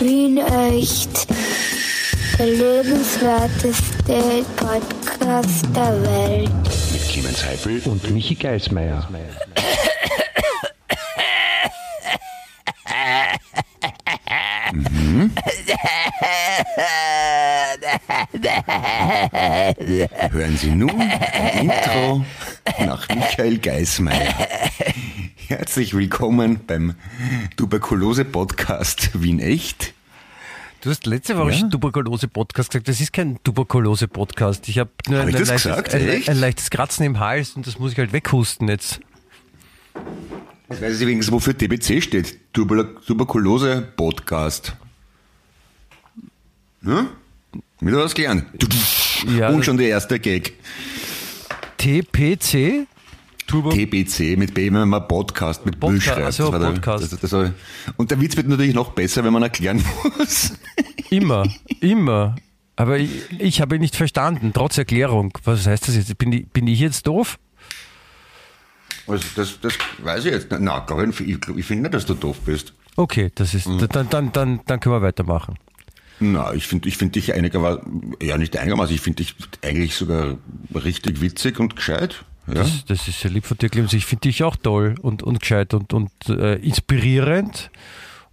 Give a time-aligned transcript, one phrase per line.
[0.00, 1.26] Wien echt.
[2.38, 6.50] Der lebenswerteste Podcast der Welt.
[6.92, 9.06] Mit Clemens Heifel und Michi Geismeier.
[20.32, 22.24] Hören Sie nun ein Intro
[22.86, 24.34] nach Michael Geismeier.
[25.50, 26.94] Herzlich willkommen beim
[27.56, 29.94] Tuberkulose-Podcast Wien Echt.
[30.80, 31.56] Du hast letzte Woche Ja?
[31.58, 32.86] schon Tuberkulose-Podcast gesagt.
[32.86, 34.68] Das ist kein Tuberkulose-Podcast.
[34.68, 35.92] Ich habe nur Hab ein, das leichtes, gesagt?
[35.92, 39.00] ein, ein leichtes Kratzen im Hals und das muss ich halt weghusten jetzt.
[40.68, 42.38] Jetzt weiß ich übrigens, wofür TBC steht.
[42.52, 44.76] Tuber Tuberkulose-Podcast.
[46.84, 47.08] Hm?
[47.80, 48.44] Wieder was gelernt.
[49.36, 50.52] Ja, Und schon der erste Gag.
[51.76, 52.86] TPC?
[53.50, 56.26] Turbo TBC mit B, wenn man Podcast mit Bull Podca- schreibt.
[56.28, 57.12] ach so, Das war der- Podcast.
[57.12, 57.50] Das, das
[57.96, 59.82] und der Witz wird natürlich noch besser, wenn man erklären
[60.18, 60.52] muss.
[61.10, 61.46] Immer,
[61.80, 62.36] immer.
[62.76, 65.36] Aber ich, ich habe ihn nicht verstanden, trotz Erklärung.
[65.44, 66.16] Was heißt das jetzt?
[66.16, 67.38] Bin ich, bin ich jetzt doof?
[69.06, 70.46] Also das, das weiß ich jetzt.
[70.60, 72.72] Na, Karin, ich, ich finde nicht, dass du doof bist.
[72.96, 73.86] Okay, das ist, Mhm.
[73.90, 75.56] dann, dann, dann, dann können wir weitermachen.
[76.20, 80.36] Na, ich finde ich find dich einigermaßen, ja nicht einigermaßen, ich finde dich eigentlich sogar
[80.74, 82.24] richtig witzig und gescheit.
[82.54, 82.62] Ja?
[82.62, 83.92] Das, das ist sehr lieb von dir, Clemens.
[83.92, 87.70] Ich finde dich auch toll und, und gescheit und, und äh, inspirierend.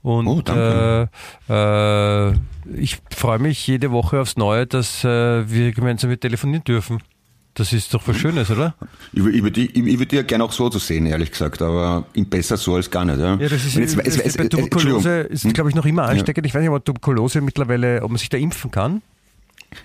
[0.03, 1.09] Und Oh, danke.
[1.49, 2.33] äh, äh,
[2.75, 6.99] ich freue mich jede Woche aufs Neue, dass äh, wir gemeinsam mit telefonieren dürfen.
[7.55, 8.75] Das ist doch was Schönes, oder?
[9.13, 12.05] Ich, ich würde ich, ich würd dir gerne auch so zu sehen, ehrlich gesagt, aber
[12.29, 13.17] besser so als gar nicht.
[13.19, 15.85] Ja, Ja, das ist, jetzt- es- ist es- bei es- Tuberkulose ist, glaube ich, noch
[15.87, 16.45] immer ansteckend.
[16.45, 19.01] Ich weiß nicht, ob Tuberkulose mittlerweile, ob man sich da impfen kann.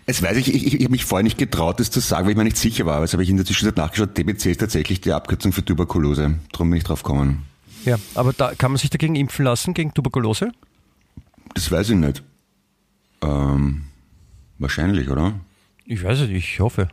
[0.06, 2.32] Es weiß ich, ich, ich, ich habe mich vorher nicht getraut, das zu sagen, weil
[2.32, 2.96] ich mir nicht sicher war.
[2.96, 6.38] Aber jetzt habe ich in der Zwischenzeit nachgeschaut, TBC ist tatsächlich die Abkürzung für Tuberkulose.
[6.52, 7.44] Darum bin ich drauf gekommen.
[7.84, 10.52] Ja, aber da kann man sich dagegen impfen lassen, gegen Tuberkulose?
[11.54, 12.22] Das weiß ich nicht.
[13.22, 13.84] Ähm,
[14.58, 15.34] wahrscheinlich, oder?
[15.84, 16.88] Ich weiß es nicht, ich hoffe.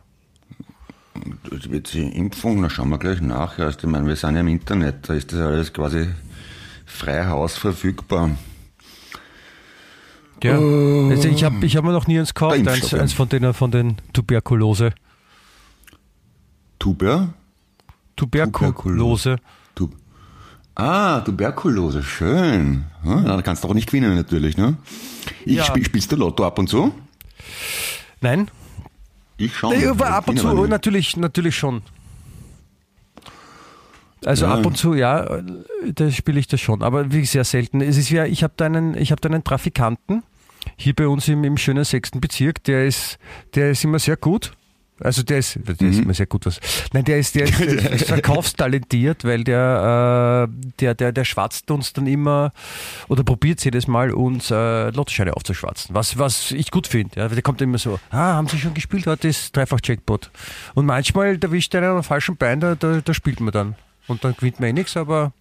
[1.48, 3.58] TBC-Impfung, na schauen wir gleich nach.
[3.58, 6.08] Also, ich meine, wir sind ja im Internet, da ist das alles quasi
[6.86, 8.30] frei Haus verfügbar.
[10.42, 10.54] Ja.
[10.54, 13.70] Also ich habe ich hab mir noch nie eins gekauft, eins, eins von den, von
[13.70, 14.92] den Tuberkulose.
[16.78, 17.34] Tuber?
[18.16, 19.36] Tuberkulose.
[19.74, 19.90] Tu
[20.74, 22.84] ah, Tuberkulose, schön.
[23.04, 24.76] Ja, da kannst du auch nicht gewinnen natürlich, ne?
[25.44, 25.64] Ich Ja.
[25.64, 26.92] spiel, spielst du Lotto ab und zu?
[28.20, 28.50] Nein?
[29.36, 29.76] Ich schon.
[29.76, 31.82] Nee, ab und zu, natürlich, natürlich schon.
[34.24, 34.54] Also Ja.
[34.54, 35.40] ab und zu, ja,
[35.94, 37.80] da spiele ich das schon, aber wie sehr selten.
[37.80, 40.22] Es ist ja, ich habe da einen, ich habe da einen Trafikanten
[40.76, 43.18] hier bei uns im, im schönen sechsten Bezirk, der ist,
[43.54, 44.52] der ist immer sehr gut.
[45.02, 45.90] Also der ist, der Mhm.
[45.92, 46.60] ist immer sehr gut was.
[46.92, 51.70] Nein, der ist, der ist, der ist verkaufstalentiert, weil der, äh, der, der, der schwatzt
[51.70, 52.52] uns dann immer
[53.08, 55.94] oder probiert jedes Mal uns äh, Lottoscheine aufzuschwatzen.
[55.94, 57.18] Was, was ich gut finde.
[57.18, 57.28] Ja.
[57.28, 59.06] Der kommt immer so, ah, haben Sie schon gespielt?
[59.06, 60.30] Heute ist Dreifach-Jackpot.
[60.74, 63.76] Und manchmal erwischt er einen am falschen Bein, da, da, da spielt man dann.
[64.10, 65.32] Und dann gewinnt man eh nichts, aber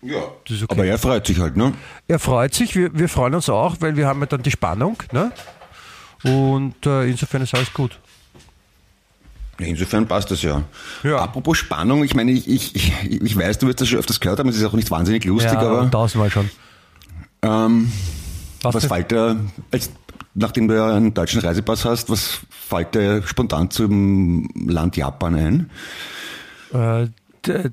[0.00, 0.18] Ja.
[0.18, 0.66] okay.
[0.68, 1.72] Aber er freut sich halt, ne?
[2.06, 4.96] Er freut sich, wir, wir freuen uns auch, weil wir haben ja dann die Spannung.
[5.12, 5.32] Ne?
[6.22, 7.98] Und äh, insofern ist alles gut.
[9.58, 10.62] Insofern passt das ja.
[11.02, 11.18] Ja.
[11.18, 14.48] Apropos Spannung, ich meine, ich, ich, ich, weiß, du wirst das schon öfters gehört haben,
[14.48, 16.48] es ist auch nicht wahnsinnig lustig, ja, aber tausendmal schon.
[17.42, 17.92] ähm,
[18.62, 19.38] Was, was fällt dir,
[19.70, 19.90] als,
[20.34, 25.70] nachdem du ja einen deutschen Reisepass hast, was fällt dir spontan zum Land Japan ein?
[26.72, 27.08] Äh,
[27.46, 27.70] d-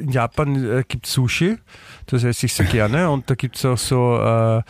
[0.00, 1.56] in Japan äh, gibt es Sushi,
[2.06, 3.10] das esse ich sehr gerne.
[3.10, 4.62] Und da gibt es auch so, äh,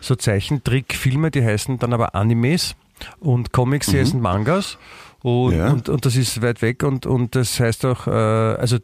[0.00, 2.74] so Zeichentrickfilme, die heißen dann aber Animes.
[3.20, 4.78] Und Comics, die heißen Mangas.
[5.22, 5.70] Und, Ja.
[5.70, 6.82] und, und das ist weit weg.
[6.84, 8.78] Und, und das heißt auch, äh, also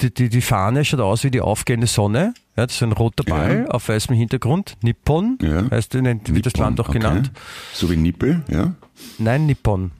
[0.00, 2.32] die, die, die Fahne schaut aus wie die aufgehende Sonne.
[2.56, 3.70] Ja, das ist ein roter Ball Ja.
[3.72, 4.76] auf weißem Hintergrund.
[4.82, 5.70] Nippon Ja.
[5.70, 6.98] heißt, nennt, wird das Land auch okay.
[6.98, 7.30] genannt.
[7.72, 8.74] So wie Nippel, ja?
[9.18, 9.90] Nein, Nippon.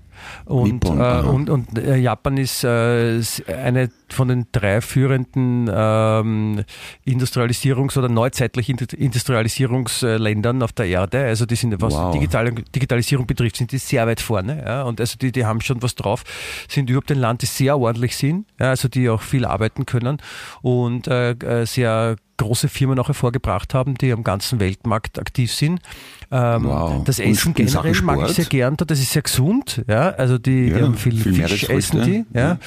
[0.44, 6.64] Und, Nippon, äh, und, und äh, Japan ist äh, eine von den drei führenden ähm,
[7.06, 11.24] Industrialisierungs- oder neuzeitlich Indu- Industrialisierungsländern auf der Erde.
[11.24, 12.12] Also die sind, was Wow.
[12.12, 14.62] Digital Digitalisierung betrifft, sind die sehr weit vorne.
[14.64, 14.82] Ja?
[14.84, 16.24] Und also die, die haben schon was drauf,
[16.68, 18.70] sind überhaupt ein Land, die sehr ordentlich sind, ja?
[18.70, 20.18] also die auch viel arbeiten können
[20.62, 25.80] und äh, äh, sehr große Firmen auch hervorgebracht haben, die am ganzen Weltmarkt aktiv sind.
[26.30, 27.04] Ähm, Wow.
[27.04, 30.66] Das Essen generell mag ich sehr gern da, das ist sehr gesund, ja, also die,
[30.66, 32.58] die Ja, haben viel, viel Fisch essen die, ja, ja.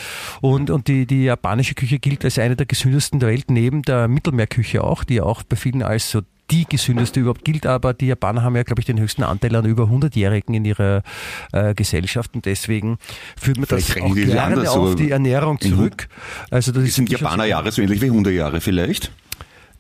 [0.42, 4.08] und, und die, die japanische Küche gilt als eine der gesündesten der Welt, neben der
[4.08, 8.44] Mittelmeerküche auch, die auch bei vielen als so die gesündeste überhaupt gilt, aber die Japaner
[8.44, 11.02] haben ja, glaube ich, den höchsten Anteil an über 100-Jährigen in ihrer
[11.54, 12.98] äh, Gesellschaft und deswegen
[13.40, 16.10] führt man das Vielleicht rechnen auch die das gerne auf die Ernährung zurück.
[16.50, 19.12] Also das ist Sind Japaner Jahre so ähnlich wie Hundejahre vielleicht?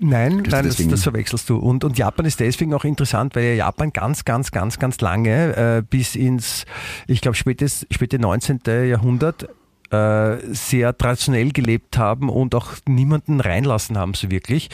[0.03, 1.57] Nein, Dass du nein, das, das verwechselst du.
[1.57, 5.55] Und, und Japan ist deswegen auch interessant, weil ja Japan ganz, ganz, ganz, ganz lange
[5.55, 6.65] äh, bis ins,
[7.05, 8.61] ich glaube, spätes, späte 19.
[8.87, 9.47] Jahrhundert
[9.91, 14.69] äh, sehr traditionell gelebt haben und auch niemanden reinlassen haben so wirklich.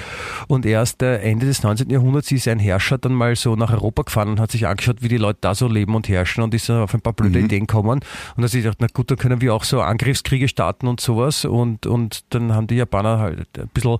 [0.47, 1.89] Und erst äh, Ende des 19.
[1.89, 5.07] Jahrhunderts ist ein Herrscher dann mal so nach Europa gefahren und hat sich angeschaut, wie
[5.07, 7.67] die Leute da so leben und herrschen und ist dann auf ein paar blöde Ideen
[7.67, 7.99] gekommen.
[8.35, 11.45] Und da sich gedacht, na gut, dann können wir auch so Angriffskriege starten und sowas.
[11.45, 13.97] Und, und dann haben die Japaner halt ein bisschen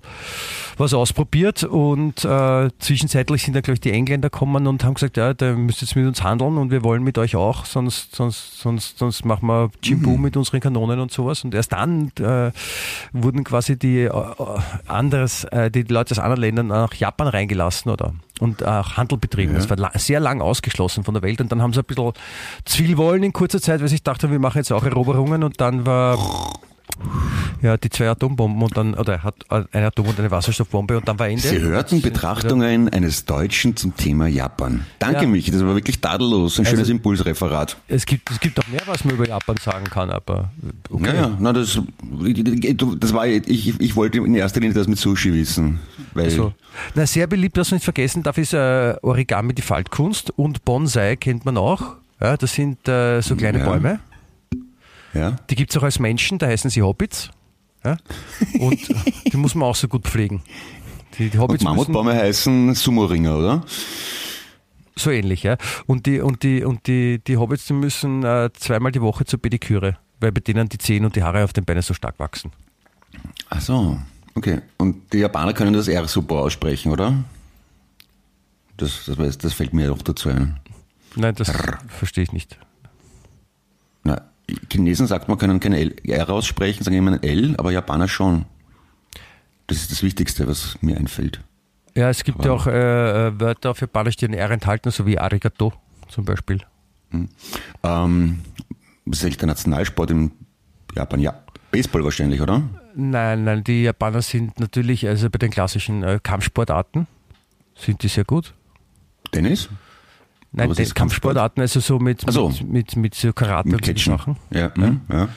[0.76, 5.16] was ausprobiert und äh, zwischenzeitlich sind dann, glaube ich, die Engländer gekommen und haben gesagt,
[5.16, 8.14] ja, da müsst ihr jetzt mit uns handeln und wir wollen mit euch auch, sonst,
[8.14, 11.44] sonst, sonst, sonst machen wir Jimbo mit unseren Kanonen und sowas.
[11.44, 12.50] Und erst dann äh,
[13.12, 14.12] wurden quasi die äh,
[14.86, 19.54] anderes, äh, die Leute aus anderen Ländern nach Japan reingelassen oder und auch Handel betrieben.
[19.54, 19.58] Ja.
[19.58, 22.12] Das war sehr lang ausgeschlossen von der Welt und dann haben sie ein bisschen
[22.64, 25.60] zu viel wollen in kurzer Zeit, weil sie dachten, wir machen jetzt auch Eroberungen und
[25.60, 26.18] dann war
[27.62, 29.34] ja, die zwei Atombomben und dann, oder er hat
[29.72, 31.42] eine Atom- und eine Wasserstoffbombe und dann war Ende.
[31.42, 34.84] Sie hörten Betrachtungen eines Deutschen zum Thema Japan.
[34.98, 35.28] Danke, Ja.
[35.28, 36.58] Michi, das war wirklich tadellos.
[36.58, 37.76] Ein schönes Also- Impulsreferat.
[37.88, 40.50] Es gibt, es gibt auch mehr, was man über Japan sagen kann, aber
[40.90, 41.06] okay.
[41.08, 41.80] Ja, ja, na, das,
[42.98, 45.78] das war, ich, ich wollte in erster Linie das mit Sushi wissen.
[46.14, 46.52] Weil, So.
[46.94, 51.16] Na, sehr beliebt, was man nicht vergessen darf, ist äh, Origami, die Faltkunst und Bonsai
[51.16, 51.96] kennt man auch.
[52.20, 53.64] Ja, das sind äh, so kleine Ja.
[53.64, 54.00] Bäume.
[55.14, 55.36] Ja.
[55.50, 57.30] Die gibt es auch als Menschen, da heißen sie Hobbits.
[57.84, 57.96] Ja?
[58.58, 58.78] Und
[59.32, 60.42] die muss man auch so gut pflegen.
[61.18, 63.64] Die, die Und Hobbits müssen, Mammutbäume heißen Sumo-Ringer, oder?
[64.98, 65.56] so ähnlich, ja.
[65.86, 69.40] Und die, und die, und die, die Hobbits, die müssen äh, zweimal die Woche zur
[69.40, 72.52] Pediküre, weil bei denen die Zehen und die Haare auf den Beinen so stark wachsen.
[73.48, 73.98] Ach so,
[74.34, 74.60] okay.
[74.76, 77.24] Und die Japaner können das R super aussprechen, oder?
[78.76, 80.60] Das, das, das fällt mir auch dazu ein.
[81.16, 81.50] Nein, das
[81.88, 82.58] verstehe ich nicht.
[84.04, 84.22] Na,
[84.70, 88.46] Chinesen sagt man, können kein L, R aussprechen, sagen immer ein L, aber Japaner schon.
[89.66, 91.40] Das ist das Wichtigste, was mir einfällt.
[91.94, 95.04] Ja, es gibt ja auch äh, äh, Wörter auf Japanisch, die ein R enthalten, so
[95.06, 95.72] wie Arigato
[96.08, 96.60] zum Beispiel.
[97.82, 98.40] Ähm,
[99.04, 100.30] was ist eigentlich der Nationalsport in
[100.94, 101.20] Japan?
[101.20, 102.62] Ja, Baseball wahrscheinlich, oder?
[102.94, 107.06] Nein, nein, die Japaner sind natürlich, also bei den klassischen äh, Kampfsportarten,
[107.74, 108.54] sind die sehr gut.
[109.32, 109.68] Tennis?
[110.50, 110.94] Nein, die Kampfsport?
[110.94, 112.48] Kampfsportarten, also so mit, so.
[112.48, 113.98] mit, mit, mit so Karate Mit und.
[113.98, 114.36] Sachen.
[114.50, 115.28] Ja, mhm, ja.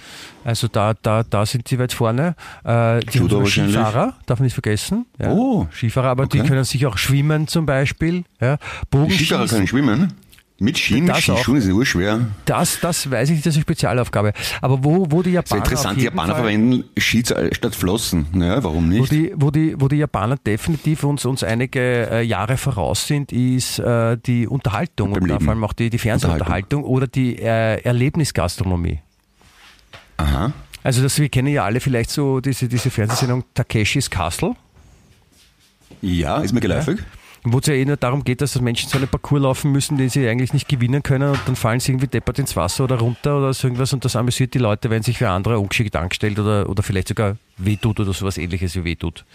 [0.44, 2.36] Also da, da, da sind sie weit vorne.
[2.64, 3.48] Äh, die Judo haben.
[3.48, 5.06] Skifahrer, darf man nicht vergessen.
[5.20, 5.32] Ja.
[5.32, 5.68] Oh.
[5.72, 6.48] Skifahrer, aber die Okay.
[6.48, 8.24] können sich auch schwimmen zum Beispiel.
[8.40, 8.58] Ja.
[8.58, 10.14] Die Skifahrer können Bogenschießen, schwimmen.
[10.64, 11.16] Mit Skien, mit.
[11.18, 12.28] Skischuhen ist ja urschwer.
[12.46, 14.32] das, das weiß ich nicht, das ist eine Spezialaufgabe.
[14.62, 18.28] Aber wo, wo die Sehr Japaner auf interessant, die Japaner Fall- verwenden Ski statt Flossen.
[18.32, 19.12] Naja, warum Wo nicht?
[19.12, 21.80] die, wo, die, wo die Japaner definitiv uns, uns einige
[22.12, 25.40] äh, Jahre voraus sind, ist äh, die Unterhaltung und Leben.
[25.44, 29.00] vor allem auch die, die Fernsehunterhaltung oder die äh, Erlebnisgastronomie.
[30.18, 30.54] Aha.
[30.84, 34.56] Also das, wir kennen ja alle vielleicht so diese, diese Fernsehsendung Takeshis Castle,
[36.04, 37.00] Ja, ist mir geläufig.
[37.44, 40.10] Wo es ja eh nur darum geht, dass Menschen so einen Parcours laufen müssen, den
[40.10, 43.38] sie eigentlich nicht gewinnen können und dann fallen sie irgendwie deppert ins Wasser oder runter
[43.38, 46.70] oder so irgendwas und das amüsiert die Leute, wenn sich für andere ungeschickt angestellt oder,
[46.70, 49.26] oder vielleicht sogar wehtut oder sowas ähnliches wie wehtut.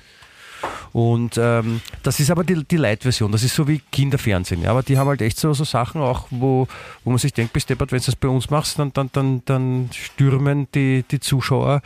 [0.92, 4.62] Und ähm, das ist aber die, die Light-Version, das ist so wie Kinderfernsehen.
[4.62, 6.66] Ja, aber die haben halt echt so, so Sachen auch, wo,
[7.04, 9.42] wo man sich denkt, bis deppert, wenn du das bei uns machst, dann, dann, dann,
[9.44, 11.82] dann stürmen die, die Zuschauer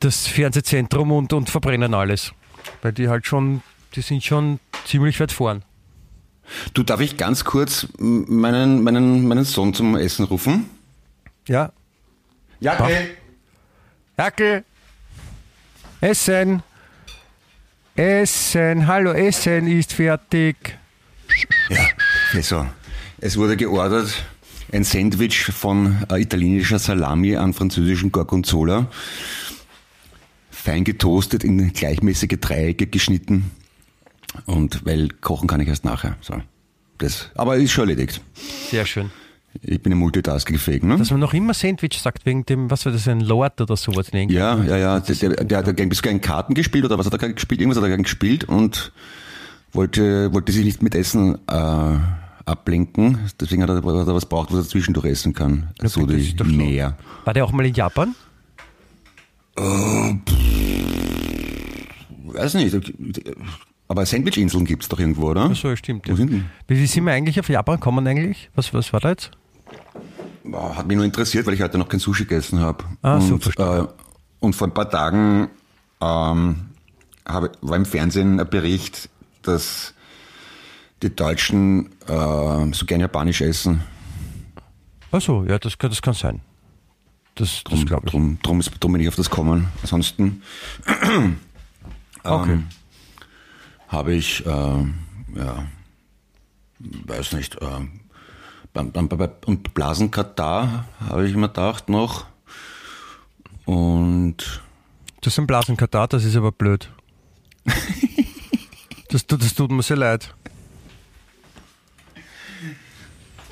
[0.00, 2.32] das Fernsehzentrum und, und verbrennen alles.
[2.82, 3.62] Weil die halt schon,
[3.94, 5.62] die sind schon ziemlich weit vorn.
[6.74, 10.68] Du, darf ich ganz kurz meinen, meinen, meinen Sohn zum Essen rufen?
[11.46, 11.72] Ja.
[12.60, 13.10] Ja, okay.
[14.18, 14.64] Jackel!
[16.00, 16.62] Essen!
[17.94, 18.86] Essen!
[18.86, 20.78] Hallo, Essen ist fertig!
[21.68, 21.86] Ja,
[22.34, 22.66] also,
[23.18, 24.24] es wurde geordert
[24.72, 28.90] ein Sandwich von äh, italienischer Salami an französischen Gorgonzola.
[30.50, 33.50] Fein getoastet, in gleichmäßige Dreiecke geschnitten.
[34.46, 36.16] Und weil kochen kann ich erst nachher.
[36.20, 36.34] So.
[36.98, 38.20] Das, aber ist schon erledigt.
[38.70, 39.10] Sehr schön.
[39.62, 40.96] Ich bin ein Multitasking-fähig, ne?
[40.96, 44.10] Dass man noch immer Sandwich sagt, wegen dem, was war das, ein Lord oder sowas
[44.10, 44.38] in Englisch?
[44.38, 45.00] Ja, ja, ja.
[45.00, 47.60] Der, der, der hat ja gern Karten gespielt oder was hat er gern gespielt?
[47.60, 48.92] Irgendwas hat er gern gespielt und
[49.72, 51.98] wollte, wollte sich nicht mit Essen äh,
[52.44, 53.18] ablenken.
[53.40, 55.70] Deswegen hat er, hat er was braucht, was er zwischendurch essen kann.
[55.82, 56.94] so das die doch so.
[57.24, 58.14] War der auch mal in Japan?
[62.26, 62.76] Weiß nicht.
[63.90, 65.48] Aber Sandwich-Inseln gibt's doch irgendwo, oder?
[65.50, 66.08] Ach so, stimmt.
[66.08, 66.44] Wo sind denn?
[66.68, 68.48] Wie sind wir eigentlich auf Japan gekommen eigentlich?
[68.54, 69.32] Was, was war da jetzt?
[70.44, 72.84] Boah, Hat mich nur interessiert, weil ich heute noch kein Sushi gegessen habe.
[73.02, 73.80] Ah, so, und, verstehe.
[73.80, 73.86] äh,
[74.38, 75.48] und vor ein paar Tagen
[76.00, 76.66] ähm,
[77.26, 79.08] habe, war im Fernsehen ein Bericht,
[79.42, 79.92] dass
[81.02, 83.82] die Deutschen äh, so gern Japanisch essen.
[85.10, 86.42] Achso, ja, das kann, das kann sein.
[87.34, 88.12] Das, das Drum, glaube ich.
[88.12, 89.66] drum, drum, ist, drum bin ich auf das gekommen.
[89.82, 90.42] Ansonsten
[92.22, 92.52] Okay.
[92.52, 92.66] ähm,
[93.90, 94.84] habe ich, äh,
[95.34, 95.64] ja,
[96.78, 97.66] weiß nicht, äh,
[98.72, 102.24] beim, beim, beim, und Blasenkatar habe ich mir gedacht noch.
[103.66, 104.62] Und
[105.20, 106.90] Das ist ein Blasenkatar, das ist aber blöd.
[109.12, 110.32] Das, tut- das tut mir sehr leid.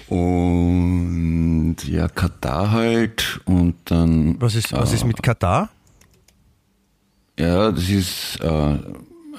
[0.09, 4.41] Und ja, Katar halt und dann.
[4.41, 5.69] Was ist, was äh, ist mit Katar?
[7.39, 8.79] Ja, das ist äh,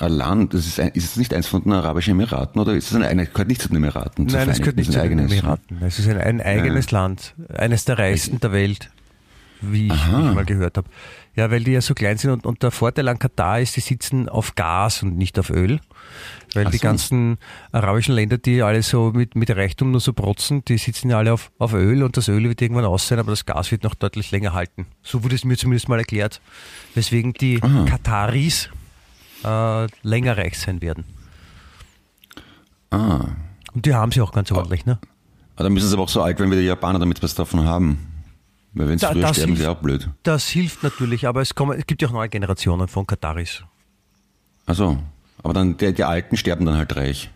[0.08, 2.96] Land, das ist, ein, ist es nicht eins von den Arabischen Emiraten oder ist es
[2.96, 4.26] ein eigenes, gehört nicht zu den Emiraten?
[4.26, 5.20] Nein, das gehört nicht zu den.
[5.20, 5.82] Emiraten.
[5.82, 7.36] Es ist ein, ein eigenes Land.
[7.54, 8.90] Eines der reichsten der Welt,
[9.62, 10.88] wie ich, wie ich mal gehört habe.
[11.36, 13.82] Ja, weil die ja so klein sind und, und der Vorteil an Katar ist, die
[13.82, 15.80] sitzen auf Gas und nicht auf Öl.
[16.54, 16.84] Weil Ach die so.
[16.84, 17.38] ganzen
[17.72, 21.32] arabischen Länder, die alle so mit, mit Reichtum nur so protzen, die sitzen ja alle
[21.32, 23.96] auf, auf Öl und das Öl wird irgendwann aus sein, aber das Gas wird noch
[23.96, 24.88] deutlich länger halten.
[25.04, 26.42] So wurde es mir zumindest mal erklärt.
[26.96, 27.86] Weswegen die Aha.
[27.86, 28.70] Kataris
[29.44, 31.06] äh, länger reich sein werden.
[32.92, 33.26] Ah.
[33.74, 35.00] Und die haben sie auch ganz ordentlich, ne?
[35.56, 37.36] Aber dann müssen sie aber auch so alt werden wie die Japaner, damit sie was
[37.36, 38.00] davon haben.
[38.74, 39.72] Weil wenn sie Da- früher das sterben, ist hilft.
[39.78, 40.10] auch blöd.
[40.24, 43.64] Das hilft natürlich, aber es, kommen, es gibt ja auch neue Generationen von Kataris.
[44.66, 44.98] Also,
[45.44, 47.30] aber dann die, die Alten sterben dann halt reich.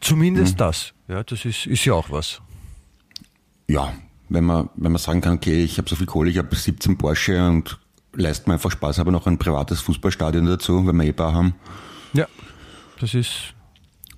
[0.00, 0.58] Zumindest Mhm.
[0.58, 0.92] das.
[1.08, 2.40] Ja, das ist, ist ja auch was.
[3.68, 3.92] Ja,
[4.28, 6.96] wenn man, wenn man sagen kann, okay, ich habe so viel Kohle, ich habe 17
[6.96, 7.78] Porsche und
[8.14, 11.54] leist mir einfach Spaß, aber noch ein privates Fußballstadion dazu, wenn wir eh paar haben.
[12.12, 12.26] Ja,
[13.00, 13.30] das ist.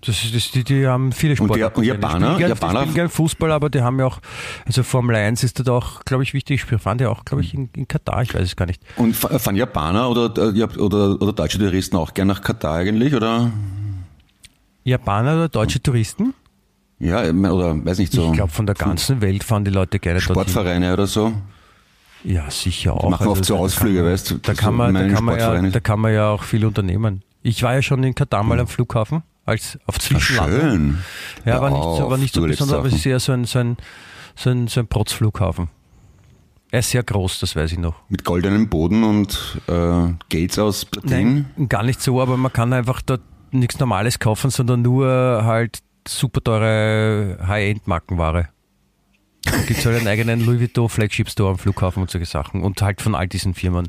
[0.04, 1.76] Das ist das, die, die haben viele Und die- Sportarten.
[1.78, 4.18] und Die Japaner- spielen gern, Japaner- die spielen gern Fußball, aber die haben ja auch,
[4.66, 6.68] also Formel 1 ist da auch, glaube ich, wichtig.
[6.68, 8.82] Wir fahren ja auch, glaube ich, in, in Katar, ich weiß es gar nicht.
[8.96, 10.24] Und fa- fahren Japaner oder,
[10.56, 13.52] äh, oder, oder deutsche Touristen auch gern nach Katar eigentlich, oder?
[14.84, 16.34] Japaner oder deutsche Touristen?
[16.98, 18.26] Ja, ich oder weiß nicht so.
[18.30, 20.34] Ich glaube, von der ganzen Welt fahren die Leute gerne dorthin.
[20.34, 21.32] Sportvereine oder so.
[22.24, 23.08] Ja, sicher auch.
[23.10, 25.80] machen oft so Ausflüge, weißt du, Da kann, man, da, meine kann man ja, da
[25.80, 27.22] kann man ja auch viel unternehmen.
[27.42, 30.60] Ich war ja schon in Katar mal am Flughafen, als auf Ah, Zwischenlandung.
[30.60, 30.98] schön.
[31.44, 33.58] Ja, war nicht, so, war nicht so besonders, aber es ist eher so ein, so
[33.58, 33.76] ein,
[34.36, 35.68] so ein, so ein Protzflughafen.
[36.70, 37.96] Er ist sehr groß, das weiß ich noch.
[38.08, 41.46] Mit goldenem Boden und äh, Gates aus Platin.
[41.56, 45.06] Nein, gar nicht so, aber man kann einfach dort nichts Normales kaufen, sondern nur
[45.44, 48.48] halt super teure High-End-Markenware.
[49.66, 52.80] Gibt es halt einen eigenen Louis Vuitton Flagship Store am Flughafen und solche Sachen und
[52.80, 53.88] halt von all diesen Firmen.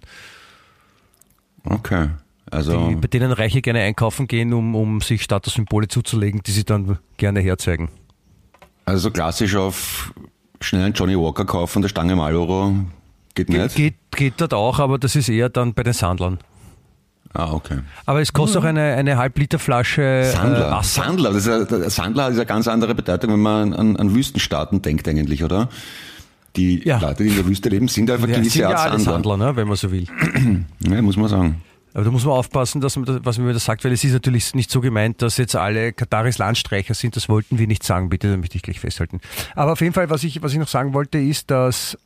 [1.63, 2.09] Okay.
[2.51, 6.65] Also, die, bei denen Reiche gerne einkaufen gehen, um, um sich Statussymbole zuzulegen, die sie
[6.65, 7.89] dann gerne herzeigen.
[8.85, 10.13] also klassisch auf
[10.59, 12.75] schnell einen Johnny Walker kaufen, der Stange Marlboro
[13.35, 13.75] geht Ge nicht.
[13.75, 16.39] geht, geht dort auch, aber das ist eher dann bei den Sandlern.
[17.33, 17.79] Ah, okay.
[18.05, 20.71] Aber es kostet auch eine, eine Halb-Liter-Flasche äh, Sandler.
[20.71, 21.03] Wasser.
[21.03, 24.81] Sandler, das ist ja, Sandler hat ja ganz andere Bedeutung, wenn man an, an Wüstenstaaten
[24.81, 25.69] denkt eigentlich, oder?
[26.55, 26.99] Die Ja.
[26.99, 29.13] Leute, die in der Wüste leben, sind einfach Ja, gewisse sind ja Art alle Sandler.
[29.31, 30.05] Sandler, ne, wenn man so will.
[30.87, 31.61] Ja, muss man sagen.
[31.95, 34.03] Aber da muss man aufpassen, dass man das, was man mir das sagt, weil es
[34.03, 37.15] ist natürlich nicht so gemeint, dass jetzt alle Kataris Landstreicher sind.
[37.15, 39.21] Das wollten wir nicht sagen, bitte, damit ich gleich festhalten.
[39.55, 41.97] Aber auf jeden Fall, was ich, was ich noch sagen wollte, ist, dass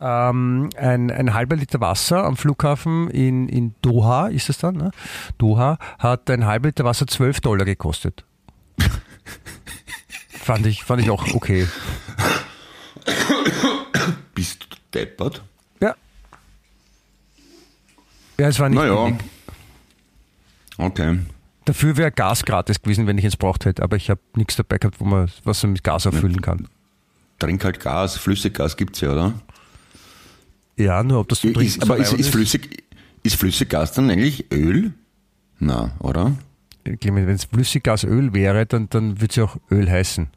[0.00, 4.90] ähm, ein, ein halber Liter Wasser am Flughafen in, in Doha, ist es dann, ne?
[5.38, 8.24] Doha, hat ein halber Liter Wasser 12 Dollar gekostet.
[10.30, 11.66] fand, ich, fand ich auch okay.
[14.34, 15.42] Bist du deppert?
[15.80, 15.94] Ja.
[18.38, 19.04] Ja, es war nicht Naja.
[19.04, 19.20] billig.
[20.78, 21.18] Okay.
[21.64, 24.78] Dafür wäre Gas gratis gewesen, wenn ich es braucht hätte, aber ich habe nichts dabei
[24.78, 26.68] gehabt, wo man was man mit Gas auffüllen kann.
[27.38, 29.34] Trink halt Gas, Flüssiggas gibt's ja, oder?
[30.78, 32.84] Ja, nur ob das Ist, Trinken aber so ist, ist, flüssig,
[33.24, 34.92] ist Flüssiggas dann eigentlich Öl?
[35.58, 36.36] Na, oder?
[36.84, 40.28] Wenn es Flüssiggasöl wäre, dann, dann würde es ja auch Öl heißen.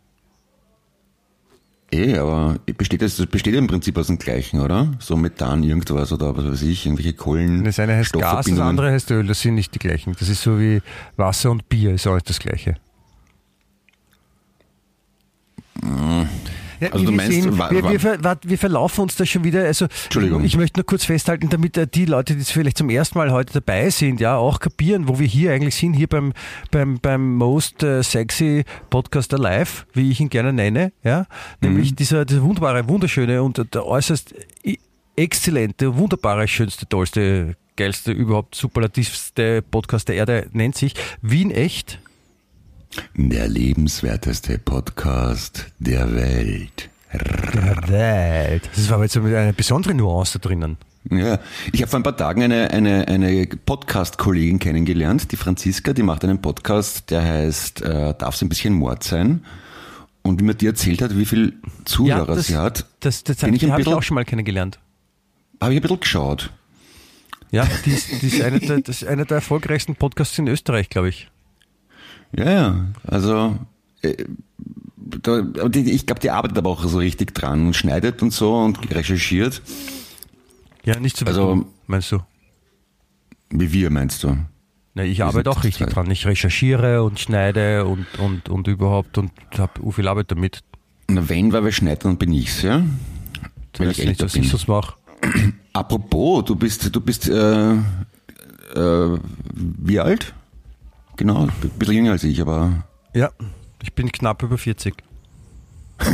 [1.94, 4.94] Eh, aber besteht das, das besteht im Prinzip aus dem Gleichen, oder?
[5.00, 7.64] So Methan, irgendwas oder was weiß ich, irgendwelche Kohlen.
[7.64, 10.16] Das eine heißt Gas, das andere heißt Öl, das sind nicht die gleichen.
[10.18, 10.82] Das ist so wie
[11.18, 12.76] Wasser und Bier, ist auch nicht das gleiche.
[16.82, 19.64] Ja, Also du wir meinst, sehen, wir, wir, wart- wir verlaufen uns da schon wieder.
[19.64, 20.44] Also Entschuldigung.
[20.44, 23.54] Ich möchte nur kurz festhalten, damit äh, die Leute, die vielleicht zum ersten Mal heute
[23.54, 26.34] dabei sind, ja auch kapieren, wo wir hier eigentlich sind, hier beim,
[26.72, 31.28] beim, beim Most äh, Sexy Podcast Alive, wie ich ihn gerne nenne, ja,
[31.62, 31.68] Mhm.
[31.70, 34.34] nämlich dieser, dieser wunderbare, wunderschöne und der äußerst
[35.16, 42.00] exzellente, wunderbare, schönste, tollste, geilste, überhaupt superlativste Podcast der Erde nennt sich Wien echt.
[43.16, 46.90] Der lebenswerteste Podcast der Welt.
[47.14, 48.70] Der Welt.
[48.76, 50.78] Das war aber jetzt so mit einer besonderen Nuance drinnen.
[51.10, 51.40] Ja,
[51.72, 56.24] ich habe vor ein paar Tagen eine, eine, eine Podcast-Kollegin kennengelernt, die Franziska, die macht
[56.24, 59.44] einen Podcast, der heißt äh, Darf es ein bisschen Mord sein?
[60.22, 61.54] Und wie mir die erzählt hat, wie viel
[61.86, 64.80] Zuhörer das, sie hat, Das, das, bin ich ein auch schon mal kennengelernt.
[65.60, 66.52] habe ich ein bisschen geschaut.
[67.50, 70.90] Ja, die ist, die ist, eine, der, das ist einer der erfolgreichsten Podcasts in Österreich,
[70.90, 71.30] glaube ich.
[72.38, 72.86] Ja, ja.
[73.06, 73.58] Also
[74.02, 74.16] äh,
[74.98, 75.42] da,
[75.74, 79.62] ich glaube, die arbeitet aber auch so richtig dran und schneidet und so und recherchiert.
[80.84, 82.20] Ja, nicht so Also- meinst du?
[83.50, 84.38] Wie wir, meinst du?
[84.94, 86.10] Na, ich Wir arbeite auch richtig dran.
[86.12, 90.62] Ich recherchiere und schneide und, und, und überhaupt und habe viel Arbeit damit.
[91.10, 92.80] Na, wenn wir wer schneidet, dann bin ich's, ja?
[93.74, 94.44] Du Wenn ich nicht, was bin.
[94.44, 94.96] ich sonst mache.
[95.74, 99.18] Apropos, du bist, du bist, äh, äh,
[99.54, 100.34] wie alt?
[101.22, 103.30] Genau, ein bisschen jünger als ich, aber Ja,
[103.84, 104.96] ich bin knapp über 40.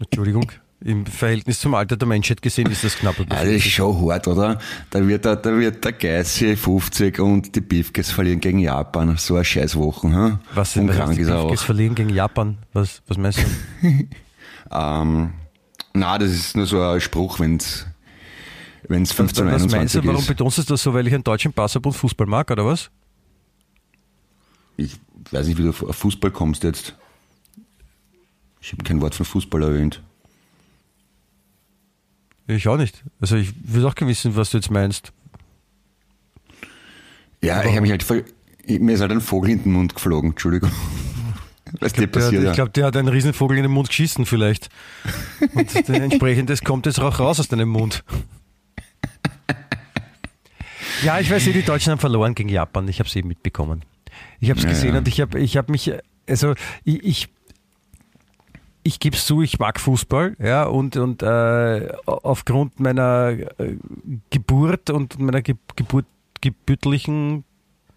[0.00, 0.50] Entschuldigung.
[0.82, 3.74] Im Verhältnis zum Alter der Menschheit gesehen ist das knapp über Ah, das ist 40.
[3.74, 4.58] schon hart, oder?
[4.88, 9.14] Da wird der, da wird der Geissi 50 und die Beefcats verlieren gegen Japan.
[9.18, 10.38] So eine Scheißwochen, hm?
[10.54, 11.24] Was krank die.
[11.24, 12.56] Beefcakes verlieren gegen Japan?
[12.72, 13.44] Was, was meinst du?
[14.74, 15.34] Ähm,
[15.92, 17.84] na, das ist nur so ein Spruch, wenn's,
[18.92, 20.28] wenn's 15 was meinst 21 du, warum ist.
[20.28, 22.90] betonst du das so, weil ich einen deutschen Pass habe und Fußball mag, oder was?
[24.76, 24.96] Ich
[25.32, 26.94] weiß nicht, wie du auf Fußball kommst jetzt.
[28.60, 30.00] Ich habe kein Wort von Fußball erwähnt.
[32.46, 33.02] Ich auch nicht.
[33.20, 35.12] Also ich würde auch gerne wissen, was du jetzt meinst.
[37.42, 38.24] Ja, ich habe mich halt, voll,
[38.64, 40.70] ich- mir ist halt ein Vogel in den Mund geflogen, Entschuldigung.
[41.80, 42.52] Was dir passiert, ich ja.
[42.52, 44.68] glaube, der hat einen Riesenvogel in den Mund geschissen vielleicht.
[45.54, 48.04] Und entsprechend, das kommt jetzt auch raus aus deinem Mund.
[51.02, 52.86] Ja, ich weiß die Deutschen haben verloren gegen Japan.
[52.88, 53.84] Ich habe es eben mitbekommen.
[54.40, 55.92] Ich habe es Ja, gesehen und ich habe ich hab mich,
[56.28, 56.54] also
[56.84, 57.28] ich, ich,
[58.84, 63.76] ich gebe es zu, ich mag Fußball, ja, und, und äh, aufgrund meiner äh,
[64.30, 66.06] Geburt und meiner Ge Geburt,
[66.40, 67.44] gebürtlichen,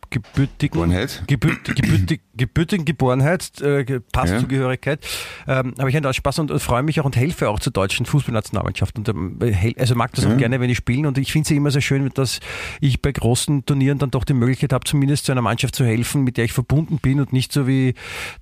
[0.09, 0.91] gebürtigen,
[1.27, 5.05] gebürt, gebürtig, gebürtigen Geborenheit, äh, Passzugehörigkeit,
[5.47, 8.05] ähm, habe ich einen Pass und, und freue mich auch und helfe auch zur deutschen
[8.05, 8.97] Fußballnationalmannschaft.
[8.97, 9.07] Und,
[9.43, 10.35] hel- also mag das auch Ja.
[10.37, 11.05] gerne, wenn ich spielen.
[11.05, 12.39] Und ich finde es ja immer sehr schön, dass
[12.81, 16.23] ich bei großen Turnieren dann doch die Möglichkeit habe, zumindest zu einer Mannschaft zu helfen,
[16.23, 17.93] mit der ich verbunden bin und nicht so wie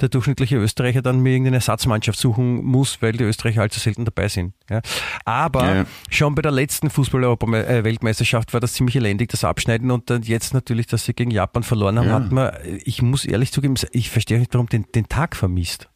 [0.01, 4.27] der durchschnittliche Österreicher dann mir irgendeine Ersatzmannschaft suchen muss, weil die Österreicher allzu selten dabei
[4.27, 4.53] sind.
[4.69, 4.81] Ja.
[5.25, 5.85] Aber Ja, ja.
[6.09, 10.87] schon bei der letzten Fußball-Weltmeisterschaft war das ziemlich elendig, das Abschneiden und dann jetzt natürlich,
[10.87, 12.13] dass sie gegen Japan verloren haben, Ja.
[12.15, 12.51] hat man,
[12.85, 15.89] ich muss ehrlich zugeben, ich verstehe nicht, warum den, den Tag vermisst.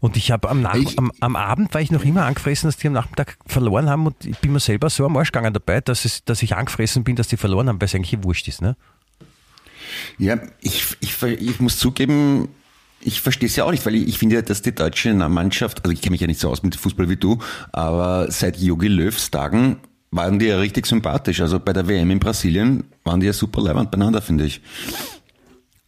[0.00, 2.92] Und ich habe am, am, am Abend war ich noch immer angefressen, dass die am
[2.92, 6.24] Nachmittag verloren haben und ich bin mir selber so am Arsch gegangen dabei, dass, es,
[6.24, 8.62] dass ich angefressen bin, dass die verloren haben, weil es eigentlich wurscht ist.
[8.62, 8.76] Ne?
[10.18, 12.48] Ja, ich, ich, ich muss zugeben,
[13.00, 15.84] ich verstehe es ja auch nicht, weil ich, ich finde ja, dass die deutsche Mannschaft,
[15.84, 17.38] also ich kenne mich ja nicht so aus mit Fußball wie du,
[17.72, 19.76] aber seit Jogi Löws Tagen
[20.10, 21.40] waren die ja richtig sympathisch.
[21.40, 24.60] Also bei der WM in Brasilien waren die ja super leibend beieinander, finde ich.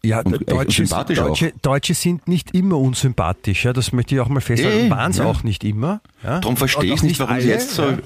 [0.04, 4.28] Ja, Und Deutsche, sympathisch Deutsche, Deutsche sind nicht immer unsympathisch, ja, das möchte ich auch
[4.28, 4.90] mal festhalten.
[4.90, 5.24] Waren es ja.
[5.24, 6.00] auch nicht immer.
[6.24, 6.40] Ja?
[6.40, 7.98] Darum verstehe ich nicht, warum sie alle, jetzt so ja.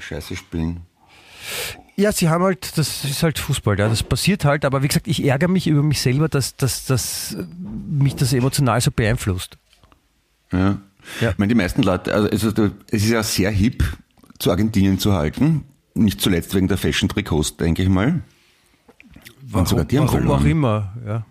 [0.00, 0.80] scheiße spielen.
[1.94, 5.06] Ja, sie haben halt, das ist halt Fußball, ja, das passiert halt, aber wie gesagt,
[5.06, 7.36] ich ärgere mich über mich selber, dass, dass, dass
[7.88, 9.56] mich das emotional so beeinflusst.
[10.52, 10.78] Ja.
[11.20, 11.30] Ja.
[11.30, 13.84] Ich meine, die meisten Leute, also es ist, es ist ja sehr hip,
[14.38, 15.64] zu Argentinien zu halten.
[15.94, 18.22] Nicht zuletzt wegen der Fashion-Trikots, denke ich mal.
[19.52, 20.40] Und sogar die haben warum verloren.
[20.42, 21.26] auch immer, ja.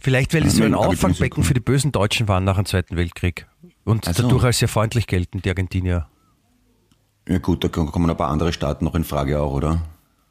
[0.00, 3.46] Vielleicht, weil Ja, so ein Auffangbecken für die bösen Deutschen waren nach dem Zweiten Weltkrieg.
[3.84, 4.22] Und Ach so.
[4.22, 6.06] dadurch als sehr freundlich gelten, die Argentinier.
[7.28, 9.82] Ja gut, da kommen ein paar andere Staaten noch in Frage auch, oder?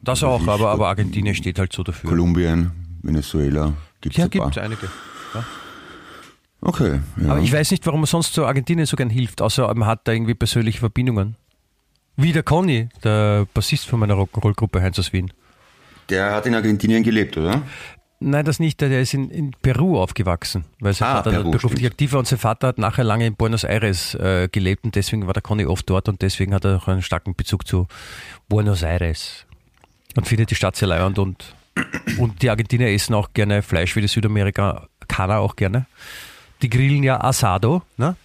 [0.01, 2.09] Das Also auch, aber, aber Argentinien steht halt so dafür.
[2.09, 2.71] Kolumbien,
[3.03, 4.45] Venezuela, gibt's Ja, ein paar.
[4.49, 4.89] gibt es einige.
[6.61, 7.29] Okay, ja.
[7.31, 10.01] Aber ich weiß nicht, warum man sonst so Argentinien so gern hilft, außer man hat
[10.07, 11.37] da irgendwie persönliche Verbindungen.
[12.17, 15.31] Wie der Conny, der Bassist von meiner Rock'n'Roll-Gruppe Heinz aus Wien.
[16.09, 17.61] Der hat in Argentinien gelebt, oder?
[18.21, 18.81] Nein, das nicht.
[18.81, 21.91] Der ist in, in Peru aufgewachsen, weil sein Ah, Vater Peru, beruflich stimmt.
[21.93, 25.25] aktiv war und sein Vater hat nachher lange in Buenos Aires äh, gelebt und deswegen
[25.25, 27.87] war der Conny oft dort und deswegen hat er auch einen starken Bezug zu
[28.49, 29.45] Buenos Aires
[30.17, 31.55] und findet die Stadt sehr leibend und,
[32.17, 35.85] und die Argentinier essen auch gerne Fleisch wie die Südamerikaner auch gerne.
[36.61, 38.17] Die grillen ja Asado, ne?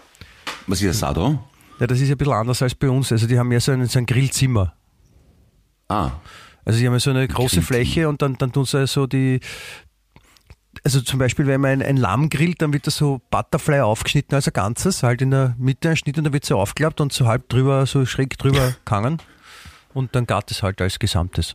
[0.66, 1.38] Was ist das Sado?
[1.78, 3.12] Ja, das ist ja ein bisschen anders als bei uns.
[3.12, 4.72] Also die haben ja so ein, so ein Grillzimmer.
[5.88, 6.10] Ah,
[6.64, 7.62] Also sie haben ja so eine große.
[7.62, 9.40] Fläche und dann, dann tun sie so die,
[10.82, 14.34] also zum Beispiel, wenn man ein, ein Lamm grillt, dann wird das so Butterfly aufgeschnitten
[14.34, 17.12] als ein Ganzes, halt in der Mitte ein Schnitt und dann wird so aufgeklappt und
[17.12, 19.18] so halb drüber, so schräg drüber gehangen
[19.92, 21.54] und dann gart es halt als Gesamtes.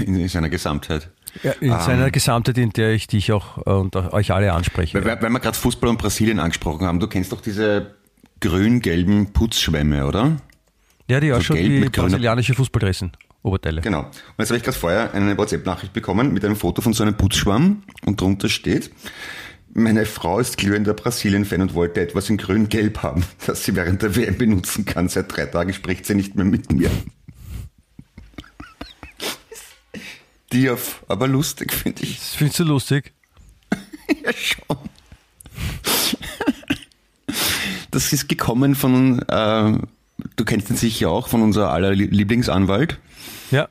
[0.00, 1.10] in, in seiner Gesamtheit.
[1.42, 1.80] Ja, in Ähm.
[1.80, 4.94] seiner Gesamtheit, in der ich dich auch äh, und euch alle anspreche.
[4.98, 7.94] Weil, weil, weil wir gerade Fußball und Brasilien angesprochen haben, du kennst doch diese
[8.40, 10.36] grün-gelben Putzschwämme, oder?
[11.10, 13.80] Ja, die auch so schon grüner- brasilianische Fußballdressen, Oberteile.
[13.80, 14.00] Genau.
[14.00, 17.16] Und jetzt habe ich gerade vorher eine WhatsApp-Nachricht bekommen mit einem Foto von so einem
[17.16, 18.90] Putzschwamm und drunter steht,
[19.74, 24.16] meine Frau ist glühender Brasilien-Fan und wollte etwas in grün-gelb haben, das sie während der
[24.16, 25.08] WM benutzen kann.
[25.08, 26.90] Seit drei Tagen spricht sie nicht mehr mit mir.
[30.50, 32.18] Tief, aber lustig, finde ich.
[32.18, 33.12] Das findest du lustig?
[34.24, 34.78] Ja, schon.
[37.90, 39.78] Das ist gekommen von, äh,
[40.36, 42.98] du kennst ihn sicher auch, von unser aller Lieblingsanwalt,
[43.50, 43.68] Ja.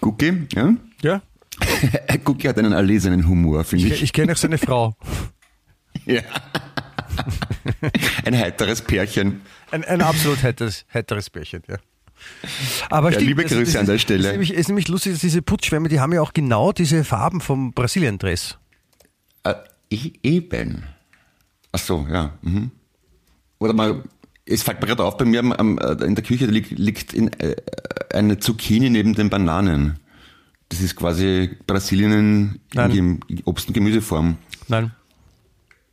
[0.00, 0.46] Gucki.
[0.54, 0.74] Ja?
[1.02, 1.22] Ja.
[2.24, 4.02] Gucki hat einen erlesenen Humor, finde Ich, ich.
[4.04, 4.94] ich kenne auch seine Frau.
[6.06, 6.22] Ja.
[8.24, 9.42] Ein heiteres Pärchen.
[9.70, 11.76] Ein, ein absolut heiteres, heiteres Bärchen, ja.
[12.88, 14.20] Aber Ja, liebe Grüße das an der ist, Stelle.
[14.20, 17.04] Es ist, nämlich, ist nämlich lustig, dass diese Putzschwämme, die haben ja auch genau diese
[17.04, 18.58] Farben vom Brasilien-Dress.
[19.44, 19.54] Äh,
[19.90, 20.84] e- eben.
[21.72, 22.32] Ach so, ja.
[22.42, 22.70] Mhm.
[23.58, 24.02] Oder mal,
[24.48, 27.12] es fällt mir gerade auf, bei mir am, am, äh, in der Küche liegt, liegt
[27.12, 27.56] in, äh,
[28.12, 29.98] eine Zucchini neben den Bananen.
[30.70, 32.90] Das ist quasi Brasilien in, Nein.
[33.28, 34.36] in Obst- und Gemüseform.
[34.68, 34.92] Nein,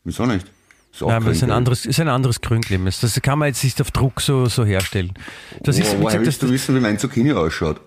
[0.03, 0.45] Wieso nicht?
[0.93, 2.85] Ist auch nein aber es ist ein anderes, ist ein anderes Grünglim.
[2.85, 5.13] Das kann man jetzt nicht auf Druck so, so herstellen.
[5.61, 7.81] Das ist, Oh, wie woher gesagt, das, du wissen, wie mein Zucchini ausschaut?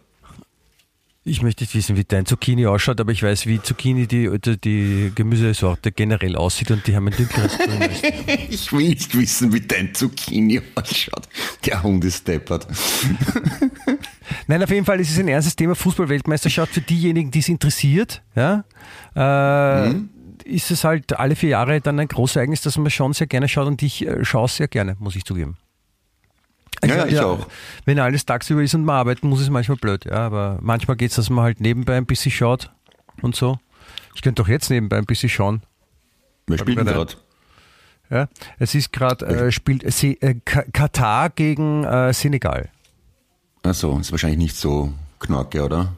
[1.29, 4.31] Ich möchte nicht wissen, wie dein Zucchini ausschaut, aber ich weiß, wie Zucchini die,
[4.65, 7.89] die, Gemüsesorte generell aussieht und die haben ein dünkeres Grün.
[8.51, 11.29] Ich will nicht wissen, wie dein Zucchini ausschaut.
[11.65, 12.67] Der Hund ist deppert.
[14.47, 18.23] Nein, auf jeden Fall ist es ein ernstes Thema Fußball-Weltmeisterschaft für diejenigen, die es interessiert.
[18.35, 18.65] Ja,
[19.15, 20.11] äh, Mhm.
[20.45, 23.67] Ist es halt alle vier Jahre dann ein Großereignis, das man schon sehr gerne schaut
[23.67, 25.59] und ich äh, schaue es sehr gerne, muss ich zugeben.
[26.85, 27.47] Ja, ja, ich auch.
[27.85, 30.05] Wenn alles tagsüber ist und man arbeiten muss, ist es manchmal blöd.
[30.05, 32.71] Ja, aber manchmal geht es, dass man halt nebenbei ein bisschen schaut
[33.23, 33.59] und so.
[34.15, 35.63] Ich könnte doch jetzt nebenbei ein bisschen schauen.
[36.49, 36.85] Denn Nein.
[36.87, 37.15] gerade?
[38.11, 42.71] Ja, es ist gerade, äh, spielt äh, äh, Ka- Katar gegen äh, Senegal.
[43.63, 45.93] Achso, ist wahrscheinlich nicht so knorke, oder?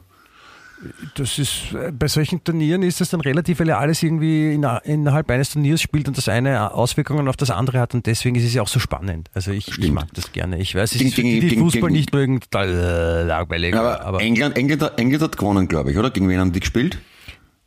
[1.15, 4.63] Das ist, äh, bei solchen Turnieren ist es dann relativ, weil ja alles irgendwie in,
[4.83, 8.45] innerhalb eines Turniers spielt und das eine Auswirkungen auf das andere hat und deswegen ist
[8.45, 9.29] es ja auch so spannend.
[9.33, 10.59] Also ich, ich mag das gerne.
[10.59, 13.23] Ich weiß, es Gegen- ist für die, gegen- die Fußball gegen- nicht mögen, total äh,
[13.23, 13.75] langweilig.
[13.75, 16.09] Aber, Aber, England, England, hat- England hat gewonnen, glaube ich, oder?
[16.09, 16.97] Gegen wen haben die gespielt?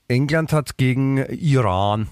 [0.09, 2.09] England hat gegen Iran,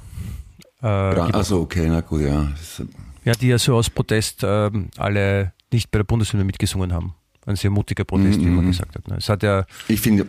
[0.80, 1.34] äh, gewonnen.
[1.34, 2.48] also okay, na gut, ja.
[2.52, 2.82] Das,
[3.24, 7.14] ja, die ja so aus Protest ähm, alle nicht bei der Bundeshymne mitgesungen haben.
[7.44, 8.54] Ein sehr mutiger Protest, wie Mhm.
[8.56, 9.08] man gesagt hat.
[9.08, 9.16] ne.
[9.18, 10.26] Es hat ja ich finde,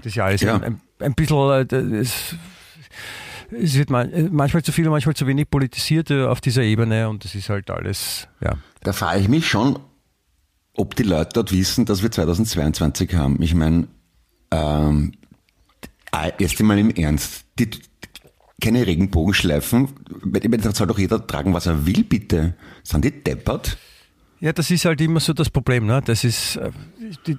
[0.00, 0.56] Das ist ja.
[0.56, 2.34] Ein, ein, bisschen, äh, es,
[3.50, 7.08] es wird äh, manchmal zu viel und manchmal zu wenig politisiert äh, auf dieser Ebene
[7.08, 8.56] und das ist halt alles, ja.
[8.82, 9.78] da frage ich mich schon,
[10.74, 13.42] ob die Leute dort wissen, dass wir 2022 haben.
[13.42, 13.88] Ich meine,
[14.50, 15.12] ähm,
[16.12, 17.70] äh, erst einmal im Ernst, die,
[18.60, 19.88] keine Regenbogenschleifen,
[20.24, 22.54] da soll doch jeder tragen, was er will, bitte.
[22.82, 23.78] Sind die deppert?
[24.40, 26.00] Ja, das ist halt immer so das Problem, ne?
[26.02, 26.70] Das ist, äh,
[27.26, 27.36] die,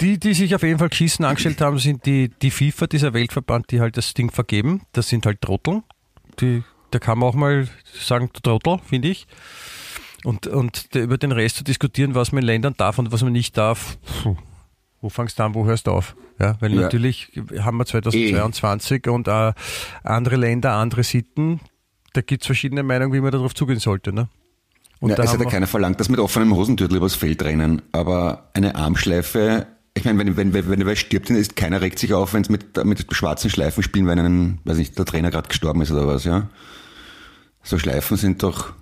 [0.00, 3.70] die, die, sich auf jeden Fall geschissen angestellt haben, sind die, die FIFA, dieser Weltverband,
[3.70, 4.82] die halt das Ding vergeben.
[4.92, 5.82] Das sind halt Trottel.
[6.40, 9.26] Die, da kann man auch mal sagen, Trottel, finde ich.
[10.24, 13.22] Und, und der- über den Rest zu diskutieren, was man in Ländern darf und was
[13.22, 14.36] man nicht darf, puh,
[15.00, 16.14] wo fangst du an, wo hörst du auf?
[16.38, 16.82] Ja, weil Ja.
[16.82, 19.54] natürlich haben wir 2022 und äh,
[20.04, 21.60] andere Länder, andere Sitten.
[22.12, 24.12] Da gibt es verschiedene Meinungen, wie man darauf zugehen sollte.
[24.12, 24.28] Ne?
[25.00, 27.80] Und ja, da es hat ja keiner verlangt, dass mit offenem Hosentürtel übers Feld rennen,
[27.92, 31.98] aber eine Armschleife, ich meine, wenn, wenn, wenn, wenn wer stirbt, dann ist keiner regt
[31.98, 35.30] sich auf, wenn es mit, mit schwarzen Schleifen spielen, wenn einen, weiß nicht, der Trainer
[35.30, 36.48] gerade gestorben ist oder was, ja.
[37.62, 38.72] So Schleifen sind doch,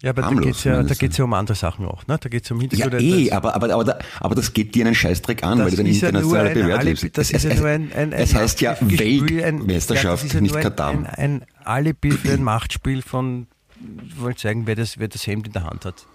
[0.00, 2.06] Ja, aber da harmlos, geht's ja, da geht's ja um andere Sachen auch.
[2.06, 2.18] Ne?
[2.20, 3.04] Da geht's ja um ja Hintergründe.
[3.04, 5.76] eh, aber, aber, aber, da- aber das geht dir einen Scheißdreck an, Das weil du
[5.78, 7.18] dann ja international bewährt Alibi- wirst.
[7.18, 10.40] das Es, ist ja es, nur ein- ein- ein es heißt ja Weltmeisterschaft, ja, ja
[10.40, 10.56] nicht.
[10.56, 13.46] Ein, ein, ein Alibi für ein Machtspiel von,
[13.82, 16.06] wir wollen zeigen, wer das, wer das Hemd in der Hand hat.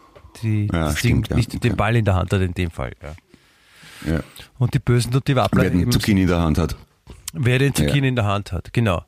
[0.41, 1.59] Die, Ja, das stimmt, Ding, ja, nicht okay.
[1.69, 2.91] den Ball in der Hand hat in dem Fall.
[4.05, 4.11] Ja.
[4.13, 4.19] ja,
[4.59, 6.75] Und die Bösen und die Wappler, wer den Zucchini in der Hand hat.
[7.33, 9.03] wer den Zucchini in der Hand hat, genau.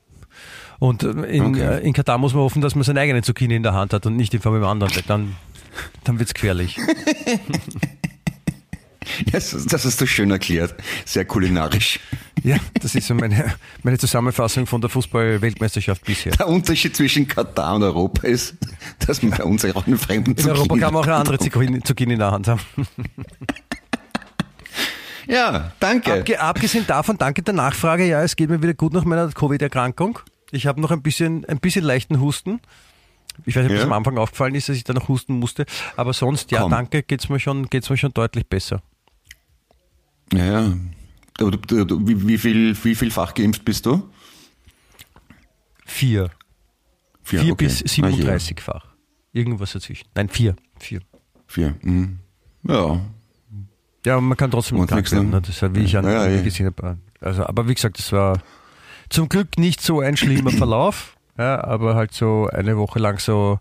[0.80, 1.62] Und äh, in, Okay.
[1.62, 4.06] äh, in Katar muss man hoffen, dass man seinen eigenen Zucchini in der Hand hat
[4.06, 5.36] und nicht den von dem anderen, weil dann,
[6.06, 6.78] dann wird's gefährlich.
[9.32, 10.76] Das, das hast du schön erklärt.
[11.06, 12.00] Sehr kulinarisch.
[12.44, 16.32] Ja, das ist so meine, meine Zusammenfassung von der Fußball-Weltmeisterschaft bisher.
[16.34, 18.56] Der Unterschied zwischen Katar und Europa ist,
[19.06, 21.38] dass man bei uns auch einen fremden In Europa kann man auch eine andere.
[21.40, 22.62] Zucchini, Zucchini in der Hand haben.
[25.28, 26.12] Ja, danke.
[26.14, 28.04] Abge, abgesehen davon, danke der Nachfrage.
[28.08, 30.18] Ja, es geht mir wieder gut nach meiner Covid-Erkrankung.
[30.52, 32.60] Ich habe noch ein bisschen, ein bisschen leichten Husten.
[33.46, 33.82] Ich weiß nicht, ob Ja.
[33.84, 35.66] es am Anfang aufgefallen ist, dass ich da noch husten musste.
[35.96, 36.72] Aber sonst, ja, Komm.
[36.72, 38.82] danke, geht's mir schon, geht's mir schon deutlich besser.
[40.34, 40.74] Ja, ja.
[41.38, 44.10] Du, du, du, wie, wie, viel, wie vielfach geimpft bist du?
[45.86, 46.30] Vier.
[47.24, 47.66] Vier, Vier okay.
[47.66, 48.36] bis Ah, ja.
[48.36, 48.86] 37-fach.
[49.32, 50.08] Irgendwas dazwischen.
[50.16, 50.56] Nein, vier.
[50.80, 51.02] Vier.
[51.48, 51.76] Vier.
[51.82, 52.20] Mhm.
[52.64, 53.00] Ja.
[54.06, 55.30] Ja, man kann trotzdem Und krank nächste- werden.
[55.30, 55.42] Ne?
[55.42, 56.44] Das wie ich an Ja, ja, eh.
[56.44, 56.98] gesehen habe.
[57.22, 58.42] Also, aber wie gesagt, das war
[59.10, 63.60] zum Glück nicht so ein schlimmer Verlauf, ja, aber halt so eine Woche lang so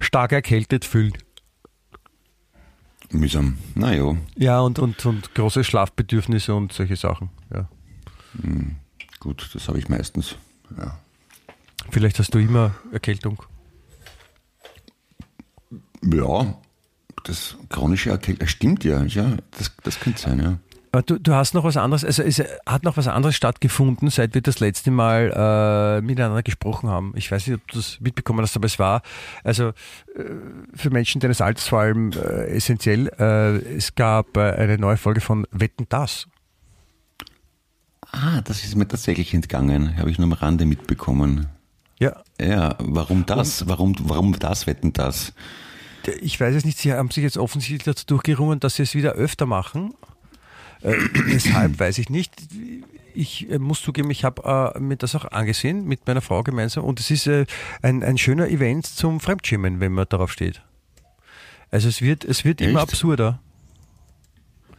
[0.00, 1.12] stark erkältet fühlen.
[3.12, 3.58] Mühsam.
[3.74, 4.16] Na ja.
[4.36, 7.30] Ja, und, und, und große Schlafbedürfnisse und solche Sachen.
[7.52, 7.68] Ja.
[9.20, 10.36] Gut, das habe ich meistens.
[10.76, 10.98] Ja.
[11.90, 13.42] Vielleicht hast du immer Erkältung.
[16.02, 16.58] Ja,
[17.24, 20.58] das chronische Erkältung, stimmt ja, ja, das, das könnte sein, ja.
[21.00, 24.42] Du, du hast noch was anderes, also es hat noch was anderes stattgefunden, seit wir
[24.42, 27.14] das letzte Mal äh, miteinander gesprochen haben.
[27.16, 29.00] Ich weiß nicht, ob du das mitbekommen hast, aber es war,
[29.42, 29.72] also äh,
[30.74, 35.22] für Menschen deines Alters vor allem äh, essentiell, äh, es gab äh, eine neue Folge
[35.22, 36.28] von Wetten das.
[38.10, 41.46] Ah, das ist mir tatsächlich entgangen, habe ich nur am Rande mitbekommen.
[41.98, 43.66] Ja, Ja, warum das?
[43.66, 45.32] Warum, warum das wetten das?
[46.20, 49.12] ich weiß es nicht, sie haben sich jetzt offensichtlich dazu durchgerungen, dass sie es wieder
[49.12, 49.94] öfter machen.
[50.82, 50.94] Äh,
[51.26, 52.32] weshalb, weiß ich nicht.
[53.14, 56.84] Ich äh, muss zugeben, ich habe äh, mir das auch angesehen mit meiner Frau gemeinsam
[56.84, 57.46] und es ist äh,
[57.82, 60.62] ein, ein schöner Event zum Fremdschimmen, wenn man darauf steht.
[61.70, 63.40] Also es wird, es wird immer absurder.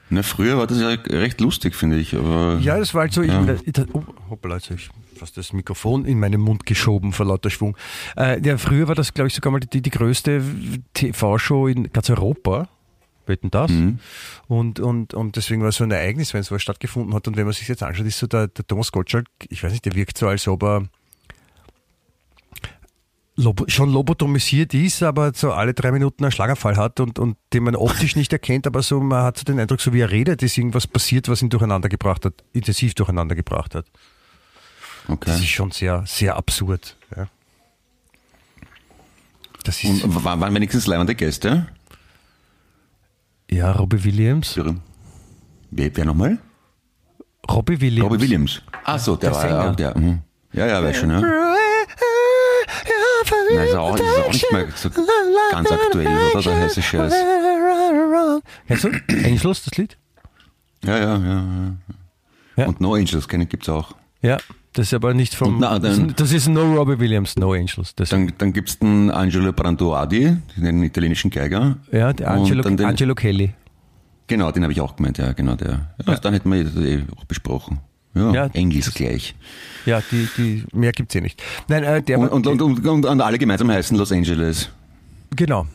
[0.09, 2.59] Na, früher war das ja recht lustig, finde ich, aber.
[2.61, 3.23] Ja, das war halt so.
[3.23, 3.43] Ja.
[3.51, 7.25] Ich, ich, oh, hoppala, jetzt habe ich fast das Mikrofon in meinen Mund geschoben vor
[7.25, 7.75] lauter Schwung.
[8.15, 10.43] Äh, ja, früher war das, glaube ich, sogar mal die, die größte
[10.93, 12.67] TV-Show in ganz Europa.
[13.27, 13.71] Wetten das?
[13.71, 13.99] Mhm.
[14.47, 17.27] Und, und, und deswegen war es so ein Ereignis, wenn sowas stattgefunden hat.
[17.27, 19.85] Und wenn man sich jetzt anschaut, ist so der, der Thomas Gottschalk, ich weiß nicht,
[19.85, 20.87] der wirkt so, als ob er
[23.35, 27.63] lobo, schon lobotomisiert ist, aber so alle drei Minuten einen Schlaganfall hat und, und den
[27.63, 30.43] man optisch nicht erkennt, aber so man hat so den Eindruck, so wie er redet,
[30.43, 33.85] ist irgendwas passiert, was ihn durcheinander gebracht hat, intensiv durcheinander gebracht hat.
[35.07, 35.31] Okay.
[35.31, 36.95] Das ist schon sehr, sehr absurd.
[37.15, 37.27] Ja.
[39.63, 41.67] Das ist, Und wa- waren wenigstens leibende Gäste?
[43.49, 44.59] Ja, Robbie Williams.
[45.71, 46.37] Wer, wer nochmal?
[47.49, 48.09] Robbie Williams.
[48.09, 48.61] Robbie Williams.
[48.83, 49.75] Ach so, der, Der war ja, Sänger.
[49.75, 50.19] der, mhm.
[50.53, 51.21] ja, ja, weiß schon, ja.
[53.55, 54.89] Nein, ist auch, ist auch nicht mehr so
[55.51, 56.41] ganz aktuell, oder?
[56.41, 57.13] Der heiße Scheiß.
[58.67, 59.97] Kennst du Angels, das Lied?
[60.83, 61.33] Ja, ja, ja.
[61.35, 61.73] ja.
[62.55, 62.67] Ja.
[62.67, 63.95] Und No Angels kennen gibt's auch.
[64.21, 64.37] Ja,
[64.73, 65.59] das ist aber nicht vom.
[65.59, 67.93] Na, das, dann- ist, das ist No Robbie Williams, No Angels.
[67.95, 71.77] Das, Dann, dann gibt's den Angelo Branduardi, den italienischen Geiger.
[71.91, 73.53] ja, der Angelo, den, Angelo Kelly.
[74.27, 75.93] Genau, den habe ich auch gemeint, ja, genau der.
[76.05, 77.79] Ja, Dann hätten wir das eh auch besprochen.
[78.15, 78.45] Ja, Ja.
[78.53, 79.35] Engels gleich.
[79.85, 81.41] Ja, die, die, mehr gibt's eh nicht.
[81.67, 84.69] Nein, äh, der Und, war- und, und, und, und, und alle gemeinsam heißen Los Angeles.
[85.35, 85.65] Genau.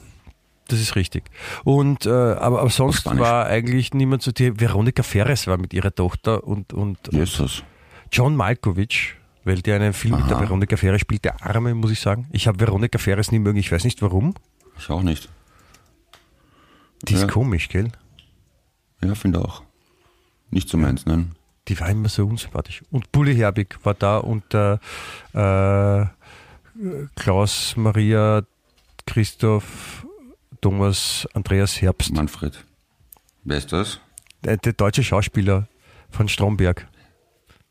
[0.68, 1.24] Das ist richtig.
[1.64, 4.32] Und äh, aber, aber sonst war eigentlich niemand so.
[4.32, 7.62] Die Veronika Ferres war mit ihrer Tochter und, und Jesus.
[8.12, 10.42] John Malkovich, weil der einen Film mit der Aha.
[10.44, 12.26] Veronika Ferres spielt, der Arme, muss ich sagen.
[12.32, 14.34] Ich habe Veronika Ferres nie mögen, ich weiß nicht warum.
[14.78, 15.28] Ich auch nicht.
[17.02, 17.26] Die ist Ja.
[17.28, 17.90] komisch, gell?
[19.02, 19.62] Ja, finde auch.
[20.50, 21.32] Nicht so meins, nein.
[21.68, 22.82] Die war immer so unsympathisch.
[22.90, 24.78] Und Bulli Herbig war da und äh,
[25.34, 26.06] äh,
[27.14, 28.42] Klaus, Maria,
[29.06, 30.06] Christoph,
[30.60, 32.12] Thomas, Andreas Herbst.
[32.14, 32.64] Manfred.
[33.44, 34.00] Wer ist das?
[34.44, 35.68] Der, der deutsche Schauspieler
[36.10, 36.87] von Stromberg.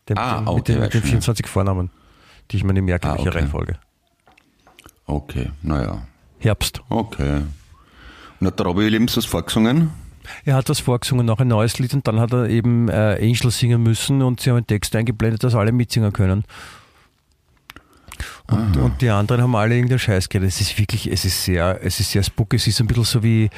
[0.09, 1.07] Den, Ah, okay, mit den, mit den schon, ja.
[1.09, 1.89] 24 Vornamen,
[2.51, 3.37] die ich mir nicht merke, Ah, welche okay.
[3.39, 3.75] Reihenfolge.
[5.05, 6.01] Okay, naja.
[6.39, 6.81] Herbst.
[6.89, 7.41] Okay.
[8.39, 9.89] Und hat der Robbie Williams was vorgesungen?
[10.45, 13.49] Er hat was vorgesungen, noch ein neues Lied und dann hat er eben äh, Angel
[13.49, 16.43] singen müssen und sie haben einen Text eingeblendet, dass alle mitsingen können.
[18.47, 20.49] Und, und die anderen haben alle irgendeinen Scheiß geredet.
[20.53, 22.55] Es ist wirklich, es ist sehr, es ist sehr spooky.
[22.55, 23.49] Es ist ein bisschen so wie,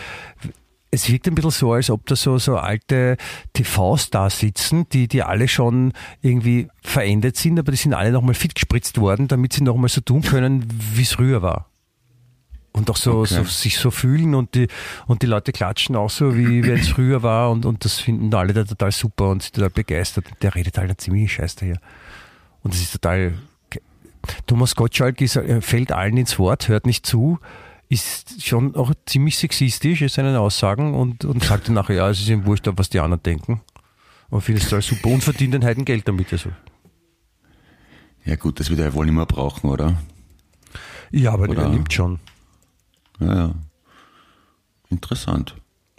[0.91, 3.17] es wirkt ein bisschen so, als ob da so, so alte
[3.53, 8.55] TV-Stars sitzen, die, die alle schon irgendwie verändert sind, aber die sind alle nochmal fit
[8.55, 11.67] gespritzt worden, damit sie nochmal so tun können, wie es früher war.
[12.71, 13.33] Und auch so, Okay.
[13.35, 14.67] so sich so fühlen und die,
[15.07, 18.53] und die Leute klatschen auch so, wie es früher war und, und das finden alle
[18.53, 20.25] da total super und sind total begeistert.
[20.41, 21.79] Der redet halt einen ziemlichen Scheiß daher.
[22.63, 23.33] Und das ist total.
[24.45, 27.39] Thomas Gottschalk ist, er fällt allen ins Wort, hört nicht zu,
[27.89, 32.19] ist schon auch ziemlich sexistisch in seinen Aussagen und, und sagt dann nachher, ja, es
[32.19, 33.61] ist ihm wurscht, was die anderen denken.
[34.29, 36.31] Und findet es total super und verdient ein Geld damit.
[36.31, 36.51] Also.
[38.25, 39.95] Ja gut, das wird er ja wohl nicht mehr brauchen, oder?
[41.11, 42.19] Ja, aber Oder- er nimmt schon.
[43.19, 43.55] Ja, ja.
[44.89, 45.55] Interessant.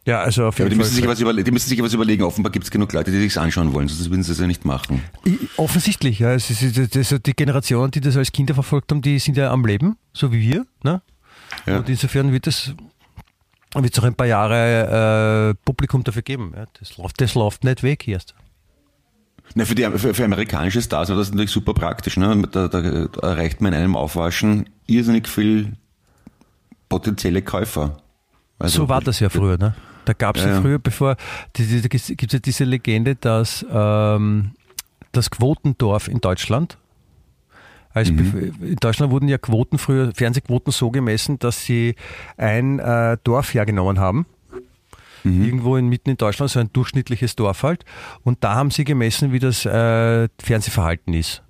[0.07, 1.13] Ja, also auf Ja, jeden die müssen, sich Fall.
[1.13, 2.23] was überle die müssen sich was überlegen.
[2.23, 4.65] Offenbar gibt es genug Leute, die sich's anschauen wollen, sonst würden sie es ja nicht
[4.65, 5.03] machen.
[5.57, 6.33] Offensichtlich, ja.
[6.33, 9.51] Es ist, das, das, die Generationen, die das als Kinder verfolgt haben, die sind ja
[9.53, 10.67] am Leben, so wie wir.
[10.83, 11.03] Ne?
[11.67, 11.79] Ja.
[11.79, 12.75] Und insofern wird es
[13.75, 16.53] wird auch ein paar Jahre äh, Publikum dafür geben.
[16.57, 16.65] Ja?
[16.79, 18.35] Das, läuft, das läuft nicht weg erst.
[19.55, 22.17] Na, für, die, für, für amerikanische Stars war das natürlich super praktisch.
[22.17, 22.43] Ne?
[22.53, 25.73] Da, da, da erreicht man in einem Aufwaschen irrsinnig viel
[26.89, 27.99] potenzielle Käufer.
[28.59, 29.57] Also, so war das ja früher.
[29.59, 29.75] Ne?
[30.05, 30.61] Da gab es ja, Ja, ja.
[30.61, 31.17] früher, bevor,
[31.57, 34.53] die- die- da gibt es ja diese Legende, dass ähm,
[35.13, 36.79] das Quotendorf in Deutschland,
[37.95, 41.95] bef- in Deutschland wurden ja Quoten früher, Fernsehquoten so gemessen, dass sie
[42.37, 44.27] ein äh, Dorf hergenommen haben
[45.23, 47.85] irgendwo in, mitten in Deutschland, so ein durchschnittliches Dorf halt.
[48.25, 51.43] Und da haben sie gemessen, wie das äh, Fernsehverhalten ist.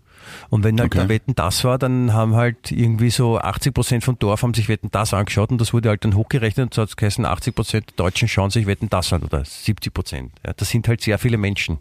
[0.48, 1.09] Und wenn halt Okay.
[1.09, 4.88] Wetten das war, dann haben halt irgendwie so 80 Prozent vom Dorf haben sich Wetten
[4.90, 7.87] das angeschaut und das wurde halt dann hochgerechnet und so hat es geheißen, 80 Prozent
[7.90, 10.33] der Deutschen schauen sich Wetten das an oder 70 Prozent.
[10.44, 11.79] Ja, das sind halt sehr viele Menschen.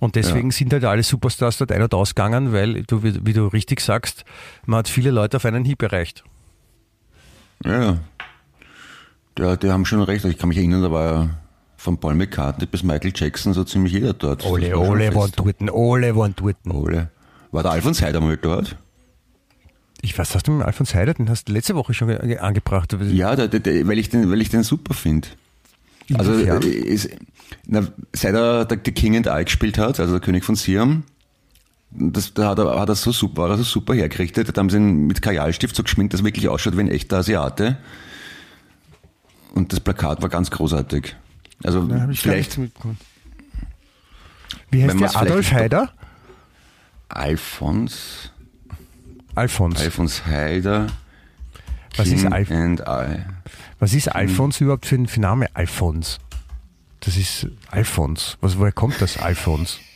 [0.00, 3.46] Und deswegen sind halt alle Superstars dort ein- und ausgegangen, weil du, wie, wie du
[3.46, 4.24] richtig sagst,
[4.66, 6.24] man hat viele Leute auf einen Hieb erreicht.
[7.64, 7.98] Ja, ja.
[9.38, 10.24] Der, die haben schon recht.
[10.24, 11.30] Ich kann mich erinnern, da war ja
[11.76, 14.42] von Paul McCartney bis Michael Jackson so ziemlich jeder dort.
[14.42, 15.38] Das war schon fest.
[15.38, 16.56] dort, alle waren dort.
[16.68, 17.10] Ole.
[17.52, 18.76] War der Alfons Heider mal dort?
[20.00, 22.96] Ich weiß, hast du mit Alfons Heider, den hast du letzte Woche schon ge- angebracht.
[23.00, 25.28] Ja, der, der, der, weil, ich den, weil ich den super finde.
[26.14, 26.62] Also Inwiefern?
[26.62, 27.10] äh, ist,
[27.66, 31.04] na, seit er der, der King and I gespielt hat, also der König von Siam,
[31.90, 34.56] das, da hat er, hat er so super, war er so super hergerichtet.
[34.56, 37.18] Da haben sie ihn mit Kajalstift so geschminkt, dass er wirklich ausschaut wie ein echter
[37.18, 37.76] Asiate.
[39.54, 41.14] Und das Plakat war ganz großartig.
[41.62, 42.58] Also gar vielleicht.
[44.70, 45.16] Wie heißt der?
[45.16, 45.92] Adolf Heider?
[47.08, 48.30] Alfons,
[49.34, 49.80] Alfons.
[49.80, 50.86] Alfons Heider,
[51.96, 53.18] Was ist King Alf- and I.
[53.82, 55.48] Was ist Alfons überhaupt für ein für ein Name?
[55.54, 56.20] Alfons.
[57.00, 58.38] Das ist Alfons.
[58.40, 59.80] Was, woher kommt das Alfons?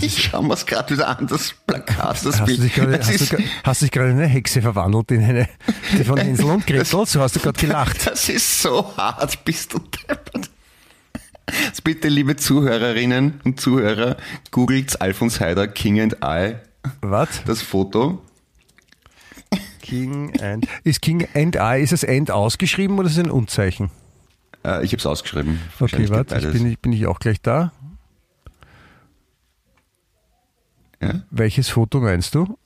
[0.00, 2.62] Ich schau mir's gerade wieder an, das Plakat, das Hast du Bild.
[2.62, 5.48] dich gerade, Es hast du, hast du dich gerade in eine Hexe verwandelt, in eine
[5.96, 6.84] die von Hänsel und Gretel?
[6.84, 7.96] So hast du gerade gelacht.
[8.04, 10.50] Das ist so hart, bist du deppert.
[11.64, 14.16] Jetzt bitte, liebe Zuhörerinnen und Zuhörer,
[14.50, 16.54] googelt Alfons Heider, King and I,
[17.02, 17.42] Was?
[17.44, 18.22] das Foto.
[19.90, 20.66] King and.
[20.84, 23.90] Ist King and I, ist das End ausgeschrieben oder ist es ein Unzeichen?
[24.64, 25.58] Äh, ich habe es ausgeschrieben.
[25.80, 27.72] Okay, warte, ich bin, ich bin ich auch gleich da.
[31.02, 31.22] Ja?
[31.30, 32.56] Welches Foto meinst du?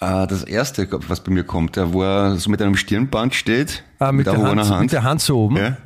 [0.00, 3.84] Äh, das erste, was bei mir kommt, da wo er so mit einem Stirnband steht,
[4.00, 5.56] Ah, mit, der erhobener Hand, mit der Hand so oben.
[5.56, 5.76] Ja,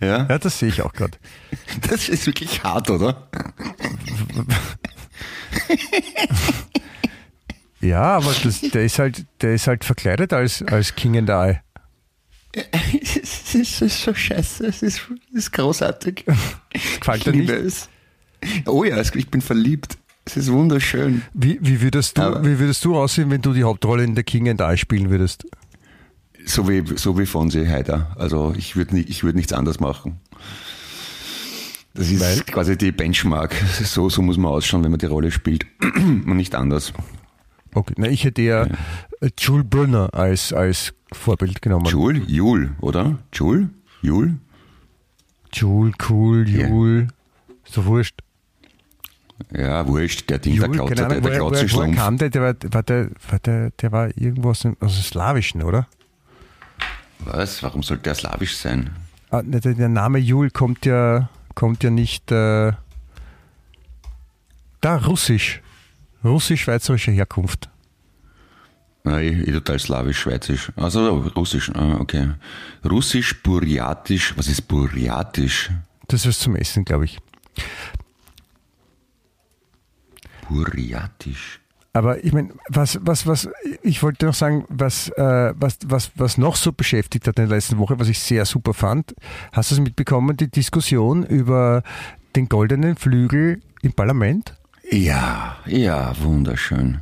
[0.00, 0.26] ja.
[0.26, 1.18] Ja, das sehe ich auch gerade.
[1.88, 3.28] Das ist wirklich hart, oder?
[7.80, 11.58] Ja, aber das, der ist halt, der ist halt verkleidet als, als King and I.
[13.00, 15.00] Es ist, es ist so scheiße, es ist,
[15.32, 16.24] es ist großartig.
[16.26, 17.40] Gefällt Ich dir nicht?
[17.48, 17.88] liebe es.
[18.66, 19.96] Oh ja, es- ich bin verliebt.
[20.24, 21.22] Es ist wunderschön.
[21.32, 24.24] Wie, wie, würdest du, Aber- wie würdest du aussehen, wenn du die Hauptrolle in der
[24.24, 25.46] King and I spielen würdest?
[26.44, 28.14] So wie, so wie Fonsi Heider.
[28.18, 30.20] Also ich würde nicht, ich würde nichts anderes machen.
[31.94, 32.40] Das ist Weil?
[32.42, 33.54] quasi die Benchmark.
[33.82, 35.66] So, so muss man ausschauen, wenn man die Rolle spielt.
[35.82, 36.92] Und nicht anders.
[37.74, 38.64] Okay, na, ich hätte ja
[39.20, 41.86] äh, Jules Brunner als, als Vorbild genommen.
[41.86, 42.22] Jul?
[42.26, 43.18] Jul, oder?
[43.32, 43.70] Jul?
[44.02, 44.36] Jul?
[45.52, 46.68] Jules, cool, Ja.
[46.68, 47.08] Jules.
[47.64, 48.20] So wurscht.
[49.56, 51.96] Ja, wurscht, der Ding, der Jules, keine der, Ahnung, der Klauze-Schlumpf.
[51.96, 52.30] kam der?
[52.30, 55.86] Der war, war, der, war, der, der war irgendwo aus dem, aus dem Slawischen, oder?
[57.20, 57.62] Was?
[57.62, 58.90] Warum sollte der slawisch sein?
[59.30, 62.30] Ah, ne, der, der Name Jul kommt ja, kommt ja nicht.
[62.32, 62.72] Äh,
[64.80, 65.60] da, russisch.
[66.24, 67.70] Russisch-schweizerischer Herkunft.
[69.06, 70.72] Eh, eh total slawisch, schweizisch.
[70.76, 72.32] Also russisch, ah, okay.
[72.84, 75.70] Russisch, Burjatisch, was ist Burjatisch?
[76.08, 77.18] Das ist zum Essen, glaube ich.
[80.48, 81.60] Burjatisch.
[81.92, 83.48] Aber ich meine, was, was, was,
[83.82, 87.56] ich wollte noch sagen, was, äh, was, was, was noch so beschäftigt hat in der
[87.56, 89.14] letzten Woche, was ich sehr super fand,
[89.52, 91.82] hast du es mitbekommen, die Diskussion über
[92.36, 94.54] den goldenen Flügel im Parlament?
[94.90, 97.00] Ja, ja, wunderschön.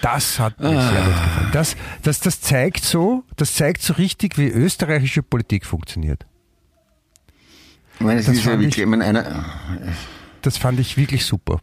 [0.00, 1.48] Das hat mir sehr gut gefallen.
[1.52, 6.26] Das, das, das zeigt so, das zeigt so richtig, wie österreichische Politik funktioniert.
[7.94, 9.44] Ich meine, Das ist ja fand ich- wirklich, ich meine, einer,
[10.42, 11.60] Das fand ich wirklich super.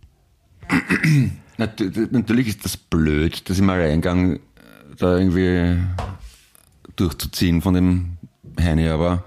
[1.57, 1.81] nat-
[2.11, 4.39] natürlich ist das blöd, das im Alleingang
[4.97, 5.81] da irgendwie
[6.95, 8.17] durchzuziehen von dem
[8.59, 9.23] Heini, aber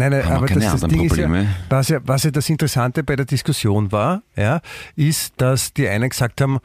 [0.00, 1.42] Nein, nein, aber das, das Ding Probleme?
[1.42, 4.62] ist ja was, ja, was ja das Interessante bei der Diskussion war, ja,
[4.96, 6.58] ist, dass die einen gesagt haben,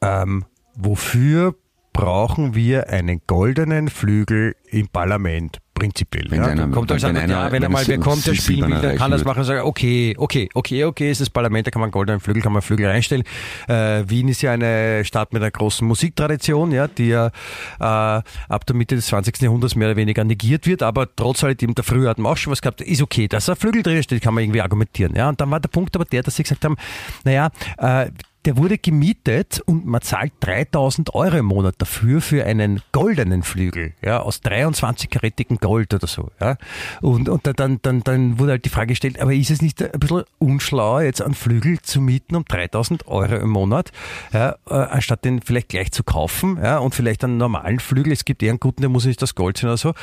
[0.00, 0.44] ähm,
[0.76, 1.56] wofür
[1.92, 5.60] brauchen wir einen goldenen Flügel im Parlament?
[5.74, 6.26] Prinzipiell.
[6.30, 6.46] Wenn ja.
[6.46, 8.80] einer- kommt wenn sagen, einer- ja, wenn wenn einmal es wer kommt, der spielen will,
[8.80, 11.72] dann kann das erreichen machen und sagen, okay, okay, okay, okay, ist das Parlament, da
[11.72, 13.24] kann man einen goldenen Flügel, kann man Flügel reinstellen.
[13.66, 17.32] Äh, Wien ist ja eine Stadt mit einer großen Musiktradition, ja, die ja äh,
[17.80, 19.42] ab der Mitte des 20.
[19.42, 22.52] Jahrhunderts mehr oder weniger negiert wird, aber trotz alledem, der früher hat man auch schon
[22.52, 25.14] was gehabt, ist okay, dass ein Flügel drin steht, kann man irgendwie argumentieren.
[25.16, 26.76] Ja, und dann war der Punkt aber der, dass sie gesagt haben,
[27.24, 28.10] naja, äh,
[28.44, 33.94] der wurde gemietet und man zahlt 3000 Euro im Monat dafür für einen goldenen Flügel,
[34.02, 36.56] ja, aus 23 karätigem Gold oder so, ja.
[37.00, 39.98] Und, und dann, dann, dann wurde halt die Frage gestellt, aber ist es nicht ein
[39.98, 43.92] bisschen unschlauer, jetzt einen Flügel zu mieten um 3000 Euro im Monat,
[44.32, 48.24] ja, äh, anstatt den vielleicht gleich zu kaufen, ja, und vielleicht einen normalen Flügel, es
[48.24, 49.94] gibt eher einen guten, der muss nicht das Gold sein oder so.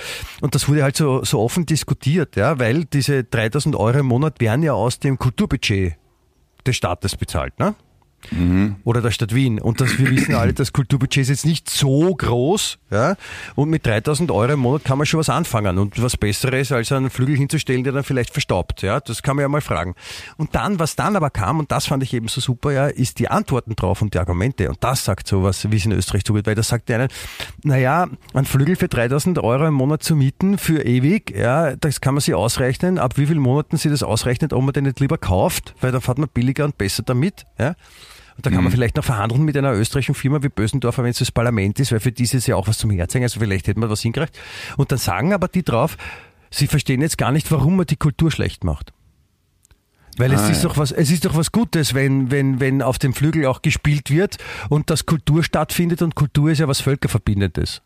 [0.42, 4.40] Und das wurde halt so, so offen diskutiert, ja, weil diese 3000 Euro im Monat
[4.40, 5.96] werden ja aus dem Kulturbudget
[6.66, 7.76] des Staates bezahlt, ne?
[8.32, 8.76] Mhm.
[8.84, 9.60] Oder der Stadt Wien.
[9.60, 12.78] Und das, wir wissen alle, das Kulturbudget ist jetzt nicht so groß.
[12.92, 13.16] Ja?
[13.56, 15.78] Und mit 3000 Euro im Monat kann man schon was anfangen.
[15.78, 18.82] Und was Besseres, als einen Flügel hinzustellen, der dann vielleicht verstaubt.
[18.82, 19.00] Ja?
[19.00, 19.96] Das kann man ja mal fragen.
[20.38, 23.20] Und dann, was dann aber kam, und das fand ich eben so super, ja, ist
[23.20, 24.70] die Antworten drauf und die Argumente.
[24.70, 26.46] Und das sagt so was, wie es in Österreich zugeht.
[26.46, 27.08] Weil da sagt der eine,
[27.64, 32.14] naja, ein Flügel für 3000 Euro im Monat zu mieten, für ewig, ja, das kann
[32.14, 32.98] man sich ausrechnen.
[32.98, 36.02] Ab wie vielen Monaten sie das ausrechnet, ob man den nicht lieber kauft, weil dann
[36.02, 37.46] fährt man billiger und besser damit.
[37.58, 37.76] Ja?
[38.42, 38.76] Da kann man mhm.
[38.76, 42.00] vielleicht noch verhandeln mit einer österreichischen Firma wie Bösendorfer, wenn es das Parlament ist, weil
[42.00, 44.38] für die ist es ja auch was zum Herzeigen, also vielleicht hätte man was hingekriegt.
[44.78, 45.98] Und dann sagen aber die drauf,
[46.50, 48.94] sie verstehen jetzt gar nicht, warum man die Kultur schlecht macht.
[50.18, 50.70] Weil es ah, ist ja.
[50.70, 54.10] doch was, es ist doch was Gutes, wenn, wenn, wenn auf dem Flügel auch gespielt
[54.10, 54.38] wird
[54.70, 57.82] und dass Kultur stattfindet und Kultur ist ja was Völkerverbindendes.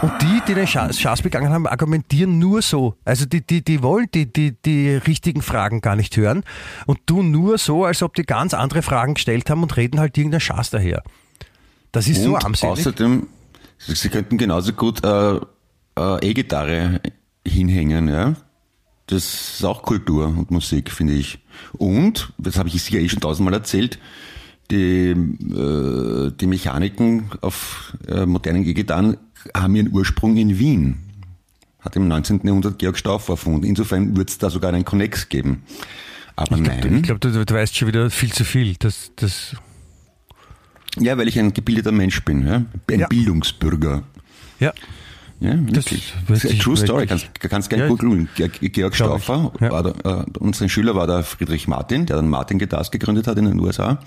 [0.00, 2.96] Und die, die den Schaß begangen haben, argumentieren nur so.
[3.04, 6.44] Also die, die, die wollen die, die, die richtigen Fragen gar nicht hören
[6.86, 10.16] und tun nur so, als ob die ganz andere Fragen gestellt haben und reden halt
[10.16, 11.02] irgendeinen Schaß daher.
[11.92, 12.72] Das ist und so armselig.
[12.72, 13.26] Außerdem,
[13.78, 17.00] sie könnten genauso gut äh, äh, E-Gitarre
[17.46, 18.34] hinhängen, ja.
[19.06, 21.38] Das ist auch Kultur und Musik, finde ich.
[21.74, 24.00] Und, das habe ich sicher eh schon tausendmal erzählt,
[24.70, 29.16] die, äh, die Mechaniken auf äh, modernen E-Gitarren
[29.54, 30.98] haben ihren Ursprung in Wien.
[31.80, 32.40] Hat im 19.
[32.44, 33.64] Jahrhundert Georg Stauffer erfunden.
[33.64, 35.62] Insofern wird es da sogar einen Connex geben.
[36.34, 36.96] Aber ich glaub, nein.
[36.96, 38.74] Ich glaube, du, du, weißt schon wieder viel zu viel.
[38.78, 39.56] Das, das
[40.98, 42.64] ja, weil ich ein gebildeter Mensch bin, ja?
[42.90, 43.06] ein ja.
[43.06, 44.02] Bildungsbürger.
[44.58, 44.72] Ja.
[45.38, 46.14] Ja, wirklich.
[46.28, 48.28] Das, das ist eine True Story, kannst, kannst gerne ja, googeln.
[48.34, 49.70] Georg Stauffer, ja.
[49.70, 53.36] war der, äh, unser Schüler war der Friedrich Martin, der dann Martin Guitars gegründet hat
[53.36, 53.98] in den USA.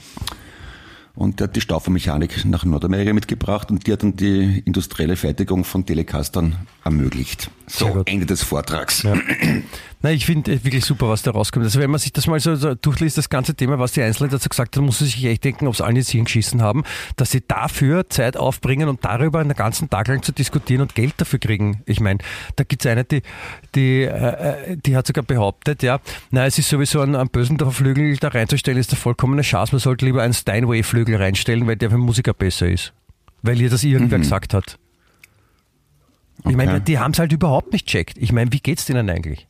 [1.19, 5.65] Und der hat die Staufermechanik nach Nordamerika mitgebracht und die hat dann die industrielle Fertigung
[5.65, 6.55] von Telecastern
[6.85, 7.51] ermöglicht.
[7.67, 9.03] So, Ende des Vortrags.
[9.03, 9.15] Ja.
[10.01, 11.65] Nein, ich finde wirklich super, was da rauskommt.
[11.65, 14.31] Also wenn man sich das mal so, so durchliest, das ganze Thema, was die Einzelnen
[14.31, 16.83] dazu gesagt haben, muss man sich echt denken, ob es allen jetzt hingeschissen haben,
[17.17, 21.15] dass sie dafür Zeit aufbringen und darüber einen ganzen Tag lang zu diskutieren und Geld
[21.17, 21.81] dafür kriegen.
[21.85, 22.19] Ich meine,
[22.55, 23.23] da gibt es eine, die,
[23.75, 25.99] die, äh, die hat sogar behauptet, ja,
[26.31, 29.73] na, es ist sowieso ein, ein Bösendorfer Flügel da reinzustellen, ist der vollkommene Chance.
[29.73, 32.93] Man sollte lieber einen Steinway-Flügel reinstellen, weil der für Musiker besser ist.
[33.41, 34.23] Weil ihr das irgendwer mhm.
[34.23, 34.77] gesagt hat.
[36.39, 36.55] Ich okay.
[36.55, 38.17] meine, die haben es halt überhaupt nicht checkt.
[38.17, 39.48] Ich meine, wie geht's denen eigentlich?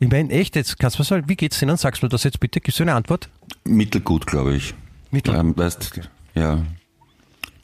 [0.00, 1.76] Ich meine, echt, jetzt kannst du sagen, wie geht's Ihnen?
[1.76, 2.60] Sagst du das jetzt bitte?
[2.60, 3.28] Gibst du eine Antwort?
[3.64, 4.74] Mittelgut, glaube ich.
[5.10, 5.40] Mittelgut.
[5.40, 6.00] Ähm, weißt,
[6.34, 6.62] ja.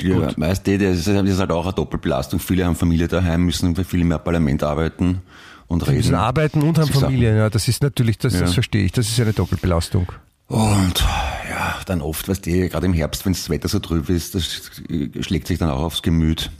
[0.00, 2.40] Die, weißt du, das ist halt auch eine Doppelbelastung.
[2.40, 5.22] Viele haben Familie daheim, müssen für viel mehr Parlament arbeiten
[5.68, 5.98] und reden.
[5.98, 7.50] Müssen arbeiten und haben Familie, ja.
[7.50, 8.40] Das ist natürlich, das, ja.
[8.40, 8.92] das verstehe ich.
[8.92, 10.10] Das ist eine Doppelbelastung.
[10.48, 11.04] Und
[11.48, 14.72] ja, dann oft, weißt du, gerade im Herbst, wenn das Wetter so trüb ist, das
[15.20, 16.50] schlägt sich dann auch aufs Gemüt.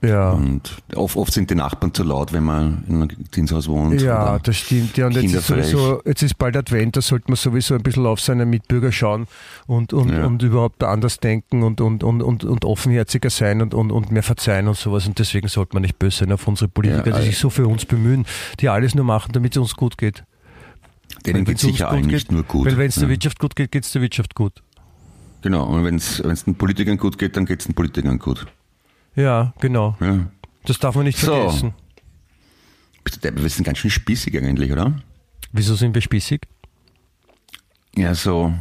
[0.00, 0.30] Ja.
[0.30, 4.00] Und oft, oft sind die Nachbarn zu laut, wenn man in einem Diensthaus wohnt.
[4.00, 4.96] Ja, das stimmt.
[4.96, 8.06] Ja, und jetzt ist, sowieso, jetzt ist bald Advent, da sollte man sowieso ein bisschen
[8.06, 9.26] auf seine Mitbürger schauen
[9.66, 10.24] und, und, ja.
[10.24, 14.22] und überhaupt anders denken und, und, und, und, und offenherziger sein und, und, und mehr
[14.22, 15.06] verzeihen und sowas.
[15.06, 17.66] Und deswegen sollte man nicht böse sein auf unsere Politiker, ja, die sich so für
[17.66, 18.24] uns bemühen,
[18.60, 20.24] die alles nur machen, damit es uns gut geht.
[21.26, 22.66] Denen geht es sicher allen nicht nur gut.
[22.66, 24.62] Weil wenn es der Wirtschaft gut geht, geht es der Wirtschaft gut.
[25.42, 28.46] Genau, und wenn es den Politikern gut geht, dann geht es den Politikern gut.
[29.18, 29.96] Ja, genau.
[30.00, 30.30] Ja.
[30.64, 31.32] Das darf man nicht so.
[31.32, 31.74] vergessen.
[33.20, 34.94] Wir sind ganz schön spießig eigentlich, oder?
[35.50, 36.42] Wieso sind wir spießig?
[37.96, 38.54] Ja, so.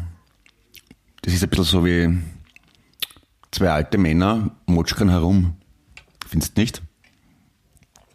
[1.22, 2.18] Das ist ein bisschen so wie
[3.52, 5.58] zwei alte Männer motschkern herum.
[6.26, 6.82] Findest du nicht?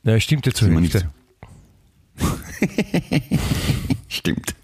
[0.03, 1.07] Ja, stimmt jetzt so nicht.
[4.09, 4.57] stimmt.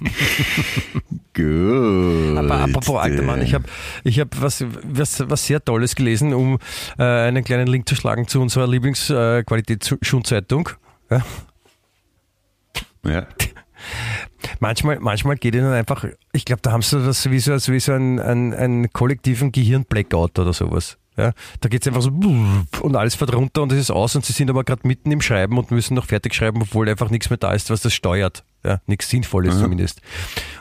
[1.34, 2.36] Gut.
[2.36, 3.64] Aber apropos alter Mann, ich habe
[4.04, 6.58] ich hab was, was, was sehr Tolles gelesen, um
[6.98, 10.70] äh, einen kleinen Link zu schlagen zu unserer Lieblingsqualitätsschulzeitung.
[11.10, 11.20] Äh,
[13.04, 13.10] ja.
[13.10, 13.26] ja.
[14.58, 17.92] Manchmal, manchmal geht ihnen einfach, ich glaube, da haben sie das wie so, wie so
[17.92, 20.98] einen, einen, einen kollektiven Gehirn-Blackout oder sowas.
[21.16, 22.10] Ja, da geht es einfach so
[22.82, 25.20] und alles fährt runter und es ist aus und sie sind aber gerade mitten im
[25.20, 28.44] Schreiben und müssen noch fertig schreiben, obwohl einfach nichts mehr da ist, was das steuert.
[28.62, 29.62] Ja, nichts Sinnvolles Aha.
[29.62, 30.02] zumindest.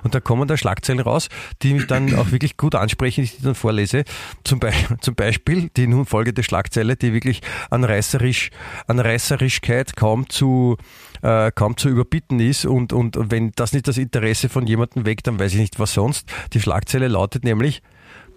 [0.04, 1.28] Und da kommen da Schlagzeilen raus,
[1.62, 4.06] die mich dann auch wirklich gut ansprechen, die ich dann vorlese.
[4.46, 4.72] Zum, Be
[5.02, 8.52] zum Beispiel die nun folgende Schlagzeile, die wirklich an, Reißerisch,
[8.88, 10.78] an Reißerischkeit kaum zu,
[11.22, 12.66] äh, kaum zu überbieten ist.
[12.66, 15.94] Und, und wenn das nicht das Interesse von jemandem weckt, dann weiß ich nicht, was
[15.94, 16.32] sonst.
[16.54, 17.82] Die Schlagzeile lautet nämlich,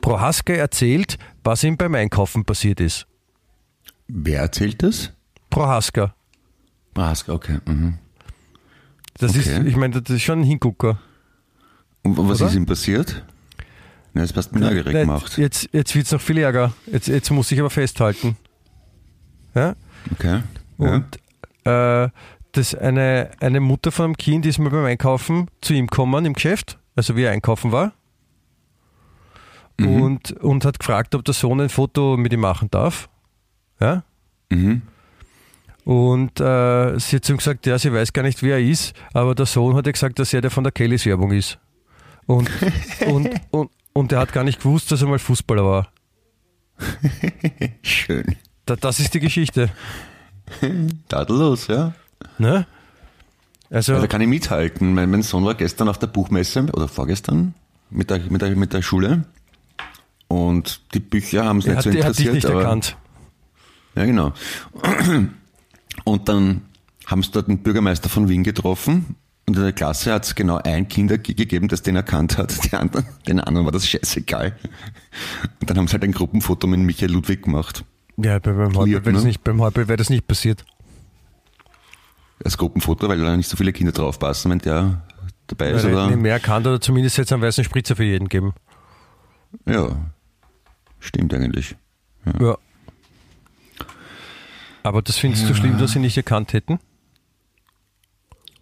[0.00, 3.06] Prohaska erzählt, was ihm beim Einkaufen passiert ist.
[4.08, 5.12] Wer erzählt das?
[5.50, 6.14] Prohaska.
[6.94, 7.58] Braska, okay.
[7.64, 7.98] Mhm.
[9.22, 9.68] Das ist, Okay.
[9.68, 10.98] ich meine, das ist schon ein Hingucker.
[12.02, 12.50] Und was Oder?
[12.50, 13.24] ist ihm passiert?
[14.14, 15.38] Na, hast du mir neugierig gemacht.
[15.38, 16.72] Jetzt, jetzt wird es noch viel ärger.
[16.90, 18.36] Jetzt, jetzt muss ich aber festhalten.
[19.54, 19.74] Ja?
[20.10, 20.42] Okay.
[20.78, 20.94] Ja.
[20.94, 21.16] Und
[21.64, 22.10] äh,
[22.52, 26.32] das eine, eine Mutter von einem Kind ist mal beim Einkaufen zu ihm gekommen im
[26.34, 27.92] Geschäft, also wie er einkaufen war.
[29.78, 30.02] Mhm.
[30.02, 33.08] Und, und hat gefragt, ob der Sohn ein Foto mit ihm machen darf.
[33.80, 34.02] Ja?
[34.50, 34.82] Mhm.
[35.84, 38.94] Und äh, sie hat zu ihm gesagt, ja, sie weiß gar nicht, wer er ist,
[39.12, 41.58] aber der Sohn hat ihr gesagt, dass er der von der Kellys Werbung ist.
[42.26, 42.48] Und,
[43.06, 45.92] und, und, und er hat gar nicht gewusst, dass er mal Fußballer war.
[47.82, 48.36] Schön.
[48.64, 49.70] Da, das ist die Geschichte.
[51.08, 51.94] Tadellos, ja.
[52.38, 52.66] Ne?
[53.70, 54.94] Also, Ja, da kann ich mithalten.
[54.94, 57.54] Mein, mein Sohn war gestern auf der Buchmesse oder vorgestern
[57.90, 59.24] mit der, mit der, mit der Schule.
[60.28, 62.34] Und die Bücher haben es nicht hat, so er hat dich interessiert.
[62.34, 62.96] nicht aber, erkannt.
[63.94, 64.32] Ja, genau.
[66.04, 66.62] Und dann
[67.06, 69.16] haben sie dort den Bürgermeister von Wien getroffen.
[69.46, 72.64] Und in der Klasse hat es genau ein Kind ge- gegeben, das den erkannt hat.
[72.64, 74.56] Die anderen, den anderen war das scheißegal.
[75.60, 77.84] Und dann haben sie halt ein Gruppenfoto mit Michael Ludwig gemacht.
[78.16, 79.34] Ja, bei- beim Weird, wäre das, ne?
[79.88, 80.64] wäre das nicht passiert.
[82.44, 85.02] Als Gruppenfoto, weil da nicht so viele Kinder draufpassen, wenn der
[85.46, 85.84] dabei ist.
[85.84, 86.06] Er Oder?
[86.08, 88.52] nicht mehr erkannt oder zumindest jetzt einen weißen Spritzer für jeden geben.
[89.66, 89.96] Ja,
[91.00, 91.76] stimmt eigentlich.
[92.40, 92.56] Ja.
[94.82, 96.78] Aber das findest du schlimm, dass sie nicht erkannt hätten?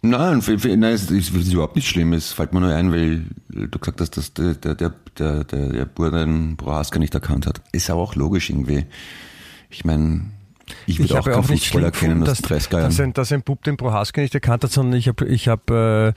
[0.03, 2.13] Nein, nein, es ist, es ist überhaupt nicht schlimm.
[2.13, 5.69] Es fällt mir nur ein, weil du gesagt hast, dass der, der, der, der, der,
[5.69, 7.61] der Bur den Prohaska nicht erkannt hat.
[7.71, 8.85] Ist aber auch logisch irgendwie.
[9.69, 10.31] Ich meine,
[10.87, 12.83] ich würde auch habe keinen Fußball erkennen dass, aus 30er Jahren.
[12.85, 15.69] dass, ein, dass ein Bub den Prohaska nicht erkannt hat, sondern ich habe ich hab,
[15.69, 16.13] äh,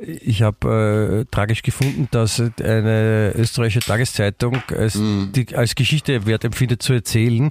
[0.00, 5.32] ich hab, äh, tragisch gefunden, dass eine österreichische Tageszeitung als, Mhm.
[5.34, 7.50] die, als Geschichte wert empfindet zu erzählen,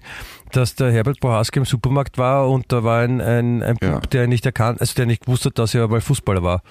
[0.51, 3.99] dass der Herbert Prohaska im Supermarkt war und da war ein, ein, ein Bub, Ja.
[3.99, 6.61] der nicht erkannt, also der nicht gewusst hat, dass er mal Fußballer war.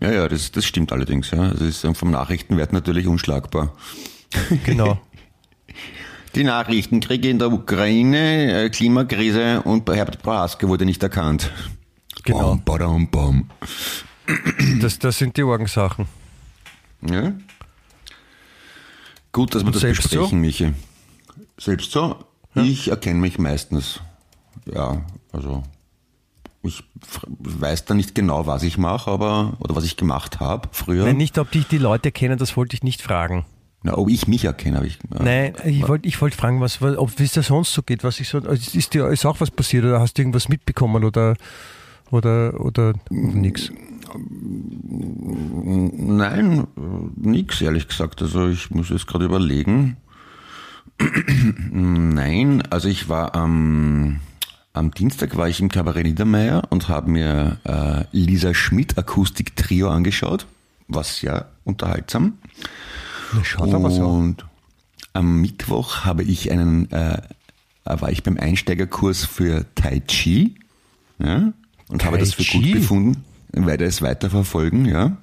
[0.00, 1.32] Ja, ja, das, das stimmt allerdings.
[1.32, 1.48] Ja.
[1.48, 3.74] Das ist vom Nachrichtenwert natürlich unschlagbar.
[4.64, 5.00] Genau.
[6.34, 11.50] Die Nachrichten, Kriege in der Ukraine, äh, Klimakrise und bei Herbert Prohaska wurde nicht erkannt.
[12.22, 12.50] Genau.
[12.50, 13.50] Bam, badam, bam.
[14.80, 16.06] Das, das sind die Orgensachen.
[17.02, 17.32] Ja.
[19.32, 20.36] Gut, dass wir Und das besprechen, so?
[20.36, 20.72] Michi.
[21.58, 22.16] Selbst so?
[22.54, 24.00] Ich erkenne mich meistens.
[24.72, 25.02] Ja,
[25.32, 25.62] also
[26.62, 26.84] ich
[27.38, 31.04] weiß da nicht genau, was ich mache, aber oder was ich gemacht habe früher.
[31.04, 33.46] Nein, nicht, ob dich die Leute kennen, das wollte ich nicht fragen.
[33.82, 34.98] Na, ob ich mich erkenne, habe ich.
[35.14, 35.22] ja.
[35.22, 38.04] Nein, ich wollte ich wollt fragen, was, was- ob wie es dir sonst so geht.
[38.04, 41.02] Was ich so, ist, ist dir ist auch was passiert oder hast du irgendwas mitbekommen
[41.04, 41.34] oder
[42.10, 43.70] oder oder nix?
[45.32, 48.22] Nein, äh, nix, ehrlich gesagt.
[48.22, 49.96] Also ich muss jetzt gerade überlegen.
[51.70, 54.20] Nein, also ich war am,
[54.72, 59.88] am Dienstag war ich im Kabarett Niedermeyer und habe mir äh, Lisa Schmidt Akustik Trio
[59.88, 60.46] angeschaut.
[60.88, 62.34] War sehr unterhaltsam.
[63.34, 64.06] Das schaut aber so.
[64.06, 64.44] Und
[65.12, 67.18] am Mittwoch habe ich einen, äh,
[67.84, 70.54] war ich beim Einsteigerkurs für Tai Chi
[71.18, 71.52] ja,
[71.88, 72.74] und habe Tai das für gut Chi?
[72.74, 75.16] befunden, werde es weiterverfolgen, ja.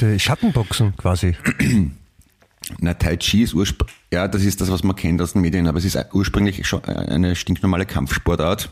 [0.00, 1.36] Die Schattenboxen quasi.
[2.80, 5.66] Na, Tai Chi ist ursprünglich, ja, das ist das, was man kennt aus den Medien,
[5.66, 8.68] aber es ist ursprünglich schon eine stinknormale Kampfsportart,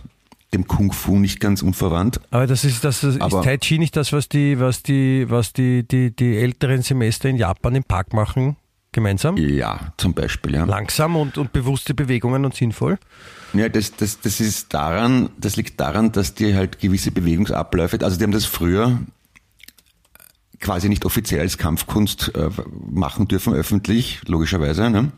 [0.53, 2.20] dem Kung Fu nicht ganz unverwandt.
[2.30, 5.53] Aber das ist das ist Aber- Tai Chi nicht das, was die was die was
[5.53, 8.57] die die die älteren Semester in Japan im Park machen
[8.97, 9.36] gemeinsam?
[9.36, 10.64] Ja, zum Beispiel, ja.
[10.64, 12.99] Langsam und, und bewusste Bewegungen und sinnvoll.
[13.53, 18.16] Ja, das, das, das ist daran, das liegt daran, dass die halt gewisse Bewegungsabläufe, also
[18.18, 18.99] die haben das früher
[20.59, 22.49] quasi nicht offiziell als Kampfkunst äh,
[22.90, 24.90] machen dürfen, öffentlich, logischerweise.
[24.90, 25.12] Ne?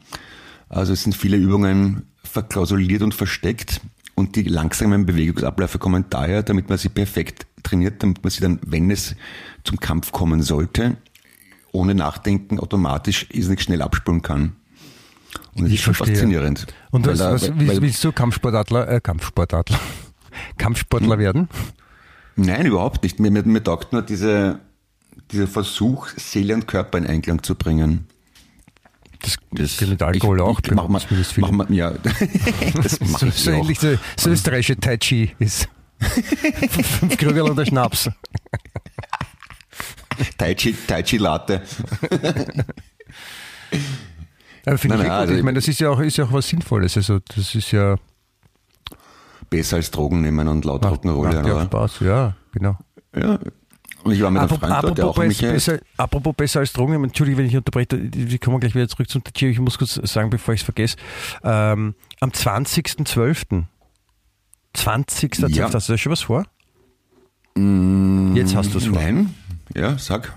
[0.69, 3.81] Also es sind viele Übungen verklausuliert und versteckt
[4.17, 8.59] und die langsamen Bewegungsabläufe kommen daher, damit man sie perfekt trainiert, damit man sie dann,
[8.67, 9.15] wenn es
[9.63, 10.97] zum Kampf kommen sollte,
[11.73, 14.57] ohne Nachdenken automatisch irrsinnig schnell abspulen kann.
[15.55, 16.17] Und das Ich ist schon verstehe.
[16.17, 16.67] faszinierend.
[16.91, 19.79] Und Weil was, weil- willst du Kampfsportadler, äh, Kampfsportadler,
[20.57, 21.49] Kampfsportler werden?
[22.37, 23.19] Nein, überhaupt nicht.
[23.21, 24.61] Mir, mir, mir taugt nur diese,
[25.33, 28.07] dieser Versuch, Seele und Körper in Einklang zu bringen.
[29.21, 30.61] Das, Das geht mit Alkohol ich, auch.
[30.65, 31.25] Ich, mach mal, viele.
[31.39, 31.91] mach mal, ja,
[32.75, 35.69] das mache so, ich so ähnlich so, so österreichische Tai Chi ist.
[36.01, 38.09] Fünf Krügel und der Schnaps.
[40.37, 41.63] Tai Chi, tai Chi Latte.
[44.67, 46.33] Aber finde Nein, ich, nein, also ich meine, das ist ja auch, ist ja auch
[46.33, 46.97] was Sinnvolles.
[46.97, 47.97] Also das ist ja
[49.51, 51.65] Besser als Drogen nehmen und laut macht, Rock'n'Roll macht ja auch?
[51.65, 52.01] Spaß.
[52.01, 52.77] Ja, genau.
[53.17, 53.39] Ja.
[54.05, 56.61] Und ich war mit einem Apropos, Freund dort, der auch apropos, mich besser, apropos besser
[56.61, 59.49] als Drogen, Entschuldige, wenn ich unterbreche, wir kommen gleich wieder zurück zum Tachio.
[59.49, 60.97] Ich muss kurz sagen, bevor ich es vergesse.
[61.43, 63.65] Ähm, am 20.12.
[64.77, 65.49] 20.12.
[65.49, 65.73] Ja.
[65.73, 66.45] Hast du da schon was vor?
[67.57, 68.99] Mm, Jetzt hast du es vor.
[68.99, 69.35] Nein,
[69.77, 70.35] ja, sag.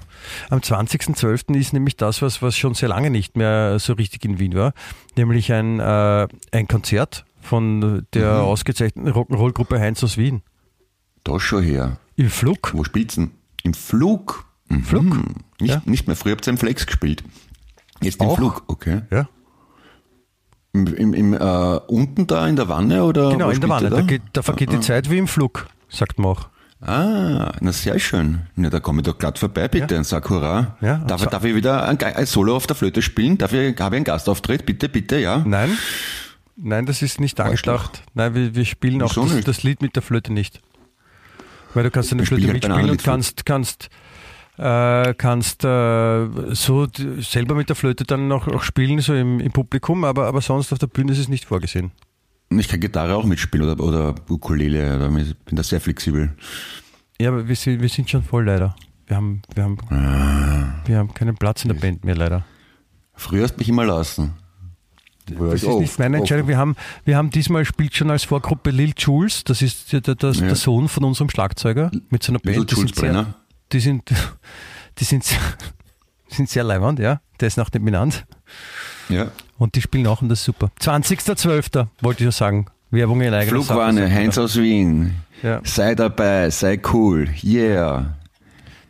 [0.50, 1.56] Am 20.12.
[1.58, 4.74] ist nämlich das, was, was schon sehr lange nicht mehr so richtig in Wien war,
[5.16, 8.40] nämlich ein, äh, ein Konzert von der Mhm.
[8.42, 10.42] ausgezeichneten Rock'n'Roll-Gruppe Heinz aus Wien.
[11.24, 11.98] Da schon her.
[12.16, 12.72] Im Flug.
[12.76, 13.32] Wo spielt's denn?
[13.64, 14.46] Im Flug?
[14.70, 14.84] Mhm.
[14.84, 15.04] Flug?
[15.60, 15.82] Nicht, Ja.
[15.86, 16.16] nicht mehr.
[16.16, 17.24] Früher habt ihr im Flex gespielt.
[18.02, 18.38] Jetzt im Auch?
[18.38, 19.02] Flug, okay.
[19.12, 19.28] Ja,
[20.74, 21.38] Im, im, im, äh,
[21.88, 23.32] unten da in der Wanne oder?
[23.32, 23.88] genau, in der Wanne.
[23.88, 26.50] ihr Da, geht, da vergeht Ah, die Zeit wie im Flug, sagt man auch.
[26.82, 28.42] Ah, na sehr schön.
[28.56, 30.00] Na, da komme ich doch glatt vorbei, bitte, Ja.
[30.00, 30.78] und sag Hurra.
[30.82, 33.38] Ja, darf, und ich- darf ich wieder ein, ein Solo auf der Flöte spielen?
[33.38, 34.66] Darf ich, habe ich einen Gastauftritt?
[34.66, 35.44] Bitte, bitte, ja.
[35.46, 35.78] Nein,
[36.58, 38.02] nein, das ist nicht angedacht.
[38.16, 40.60] Nein, wir, wir spielen auch das, das Lied mit der Flöte nicht.
[41.76, 43.90] Weil du kannst eine Ich spiel Flöte halt mitspielen und kannst, kannst,
[44.58, 46.88] äh, kannst äh, so
[47.20, 50.74] selber mit der Flöte dann noch, auch spielen, so im, im Publikum, aber, aber sonst
[50.74, 51.92] auf der Bühne ist es nicht vorgesehen.
[52.60, 54.96] Ich kann Gitarre auch mitspielen oder, oder Ukulele.
[54.96, 56.36] Oder, ich bin da sehr flexibel.
[57.20, 58.76] Ja, aber wir sind, wir sind schon voll leider.
[59.08, 60.82] Wir haben, wir haben, Ah.
[60.86, 62.46] wir haben keinen Platz in der Band mehr leider.
[63.14, 64.34] Früher hast du mich immer lassen.
[65.28, 66.48] Das ist nicht meine Entscheidung.
[66.48, 66.76] Wir haben,
[67.06, 70.48] wir haben diesmal spielt schon als Vorgruppe Lil Jules, das ist der, der, der, Ja.
[70.48, 72.56] der Sohn von unserem Schlagzeuger mit seiner Band.
[72.72, 73.34] Die Jules sind, sehr, Brenner.
[73.72, 74.10] die sind,
[74.98, 75.40] die sind, sehr-
[76.28, 77.22] sind sehr leibend, ja.
[77.40, 78.26] Der ist nach dem benannt.
[79.12, 79.28] Ja.
[79.58, 80.72] Und die spielen auch und das ist super.
[80.82, 81.88] 20.12.
[82.02, 82.66] wollte ich ja sagen.
[82.90, 84.14] Werbung in eigener Flugwarne, Sache.
[84.14, 85.16] Heinz aus Wien.
[85.44, 85.62] Ja.
[85.64, 87.30] Sei dabei, sei cool.
[87.44, 88.16] Yeah.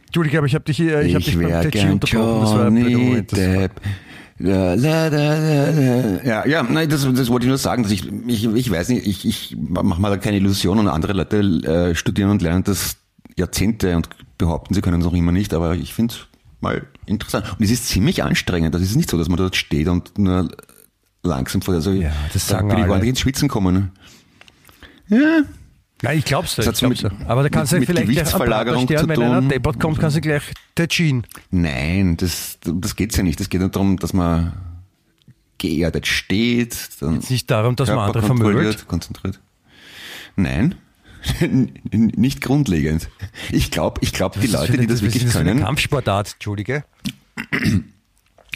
[0.08, 2.42] Entschuldige, aber ich habe dich, äh, ich hab dich beim wär Tai Chi gern unterbrochen.
[2.42, 3.72] Das war ein Depp.
[4.40, 6.24] La, la, la.
[6.24, 9.06] Ja, ja, nein, das, das wollte ich nur sagen, dass ich, ich, ich weiß nicht,
[9.06, 10.88] ich, ich mache da keine Illusionen.
[10.88, 12.98] Andere Leute äh, studieren und lernen das
[13.38, 16.28] Jahrzehnte und behaupten, sie können es noch immer nicht, aber ich finde es
[16.62, 17.46] mal interessant.
[17.58, 18.74] Und es ist ziemlich anstrengend.
[18.76, 20.50] Das ist nicht so, dass man dort steht und nur
[21.24, 22.94] langsam vor, also Ja, das da sagen bin ich alle.
[22.94, 23.92] gar nicht ins Schwitzen kommen.
[25.08, 25.42] Ja,
[26.04, 26.56] Nein, ich glaub's.
[26.56, 29.16] Das Ich glaub's mit- Aber da kannst du mit vielleicht gleich am Gewichtsverlagerung Prater stehen,
[29.16, 29.50] zu wenn einer tun.
[29.50, 30.42] deppert kommt, kannst du gleich
[30.90, 31.22] Chi.
[31.52, 33.40] Nein, das, das geht's ja nicht.
[33.40, 34.54] Es geht nur darum, dass man
[35.60, 36.76] geerdet steht.
[37.02, 39.40] Dann Es ist nicht darum, dass man andere kontrolliert, konzentriert.
[40.36, 40.74] Nein,
[41.92, 43.10] nicht grundlegend.
[43.52, 46.84] Ich glaube, ich glaub, die Leute, die das wirklich für eine können, Kampfsportart, Entschuldige.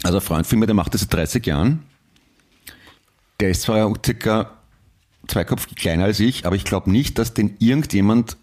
[0.02, 1.84] also ein Freund von mir, der macht das seit 30 Jahren.
[3.40, 4.50] Der ist zwar circa
[5.28, 8.36] zwei Kopf kleiner als ich, aber ich glaube nicht, dass den irgendjemand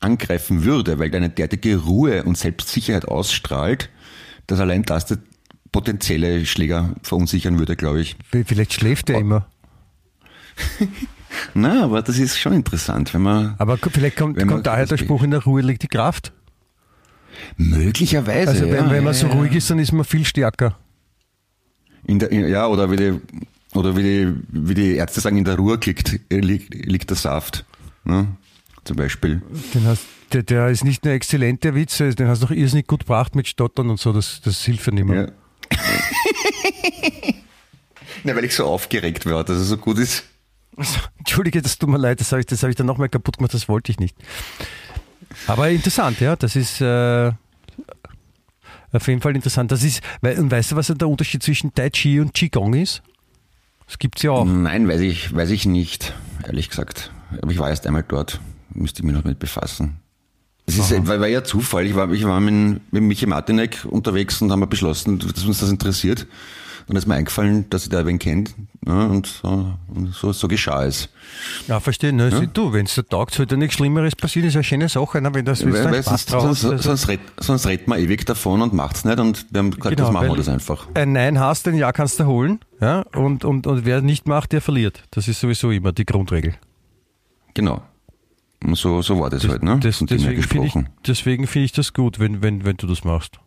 [0.00, 3.90] angreifen würde, weil der eine derartige Ruhe und Selbstsicherheit ausstrahlt,
[4.46, 5.16] dass allein das die
[5.72, 8.16] potenzielle Schläger verunsichern würde, glaube ich.
[8.46, 9.46] Vielleicht schläft er immer.
[11.54, 14.86] Na, aber das ist schon interessant, wenn man Aber vielleicht kommt, Wenn man- kommt daher
[14.86, 16.32] der Spruch, in der Ruhe liegt die Kraft.
[17.56, 20.76] möglicherweise, Also wenn, ja, wenn man so ruhig ist, dann ist man viel stärker.
[22.04, 23.20] in der, in, ja, oder wie die,
[23.74, 27.16] oder wie die, wie die Ärzte sagen, in der Ruhe liegt, äh, liegt, liegt der
[27.16, 27.64] Saft.
[28.04, 28.26] Ne?
[28.84, 29.42] Zum Beispiel.
[29.74, 32.86] Den hast, der, der ist nicht nur exzellent, der Witz, den hast du auch irrsinnig
[32.86, 35.32] gut gebracht mit Stottern und so, das, das hilft ja nicht mehr.
[35.70, 35.78] Ja.
[38.24, 40.24] Na, weil ich so aufgeregt war, dass es so gut ist.
[41.18, 43.54] Entschuldige, das tut mir leid, das habe ich, das hab ich dann nochmal kaputt gemacht,
[43.54, 44.16] das wollte ich nicht.
[45.46, 47.32] Aber interessant, ja, das ist äh,
[48.92, 49.70] auf jeden Fall interessant.
[49.72, 53.02] Das ist, weil, und weißt du, was der Unterschied zwischen Tai Chi und Qigong ist?
[53.86, 54.44] Das gibt es ja auch.
[54.44, 56.14] Nein, weiß ich, weiß ich nicht,
[56.44, 57.12] ehrlich gesagt.
[57.40, 60.00] Aber ich war erst einmal dort, müsste mich noch mit befassen.
[60.78, 61.86] Es ist, war, war ja Zufall.
[61.86, 65.60] Ich war, ich war mit, mit Michi Martinek unterwegs und haben wir beschlossen, dass uns
[65.60, 66.26] das interessiert.
[66.86, 68.52] Dann ist mir eingefallen, dass ich da wen kennt.
[68.84, 71.08] Ja, und so, und so, so geschah es.
[71.68, 72.12] Ja, verstehe.
[72.12, 72.30] Ne?
[72.30, 72.40] Ja.
[72.46, 75.32] Du, wenn es dir taugt, sollte nichts Schlimmeres passieren, ist eine schöne Sache, ne?
[75.32, 76.64] wenn das wenn Weil, weil sonst, sonst.
[76.64, 79.20] Also, sonst, red, sonst redet man ewig davon und macht's nicht.
[79.20, 80.88] Und wir haben gesagt, Genau, das machen wir das einfach.
[80.94, 82.58] ein Nein hast, ein Ja kannst du holen.
[82.80, 83.02] Ja?
[83.14, 85.04] Und, und, und wer nicht macht, der verliert.
[85.12, 86.54] Das ist sowieso immer die Grundregel.
[87.54, 87.82] Genau.
[88.72, 89.78] So, so war das, halt, ne?
[89.80, 90.74] Das, deswegen finde ich,
[91.06, 93.40] deswegen finde ich das gut, wenn, wenn, wenn du das machst.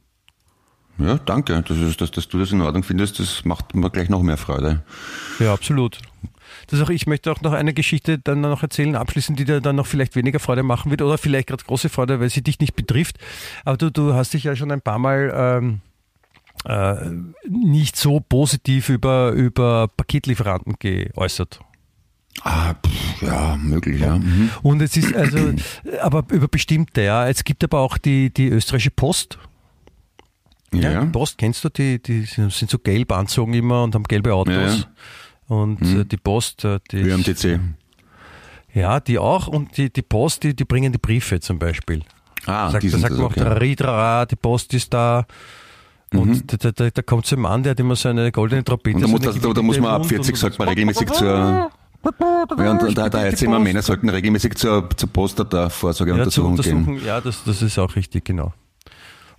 [0.97, 1.63] Ja, danke.
[1.67, 4.37] Das ist, dass, dass du das in Ordnung findest, das macht mir gleich noch mehr
[4.37, 4.83] Freude.
[5.39, 5.99] Ja, absolut.
[6.67, 9.75] Das auch, ich möchte auch noch eine Geschichte dann noch erzählen, abschließend, die dir dann
[9.75, 12.75] noch vielleicht weniger Freude machen wird oder vielleicht gerade große Freude, weil sie dich nicht
[12.75, 13.17] betrifft.
[13.65, 15.81] Aber du, du hast dich ja schon ein paar Mal ähm,
[16.65, 16.95] äh,
[17.47, 21.59] nicht so positiv über, über Paketlieferanten geäußert.
[22.41, 24.17] Ah, pff, ja, möglich, ja.
[24.17, 24.49] Mhm.
[24.63, 25.53] Und es ist also,
[26.01, 27.27] aber über bestimmte, ja.
[27.27, 29.37] Es gibt aber auch die, die österreichische Post.
[30.73, 31.05] Ja.
[31.05, 32.01] Post, kennst du die?
[32.01, 34.53] Die sind, so gelb anzogen immer und haben gelbe Autos.
[34.55, 34.83] Ja, ja.
[35.47, 37.59] Und äh, die Post, äh, die ist- ÖMTC.
[38.73, 39.47] ja, die auch.
[39.47, 42.01] Und die, die Post, die, die bringen die Briefe zum Beispiel.
[42.47, 43.41] Ah, sagt, die da sagt man auch, okay.
[43.43, 45.25] Riedra, die Post ist da.
[46.11, 48.63] Und da, da, da, da kommt so ein Mann, der hat immer so eine goldene
[48.63, 48.95] Trompete.
[48.97, 50.67] Und da so muss, eine das, da, muss man ab Mund 40, und- sagt man
[50.69, 51.71] regelmäßig zur,
[52.03, 55.09] ja, und da, da erzählen wir, Männer sollten regelmäßig zur, zur
[55.45, 55.69] der
[56.17, 56.25] ja,
[56.63, 57.01] gehen.
[57.05, 58.53] Ja, das, das ist auch richtig, genau.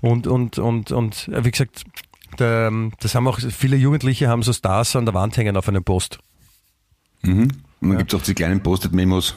[0.01, 1.85] Und, und, und, und äh, wie gesagt,
[2.39, 5.85] der, das haben auch viele Jugendliche haben so Stars an der Wand hängen auf einem
[5.85, 6.19] Post.
[7.23, 7.49] Mhm.
[7.81, 9.35] Und dann gibt es auch die kleinen Post-it-Memos.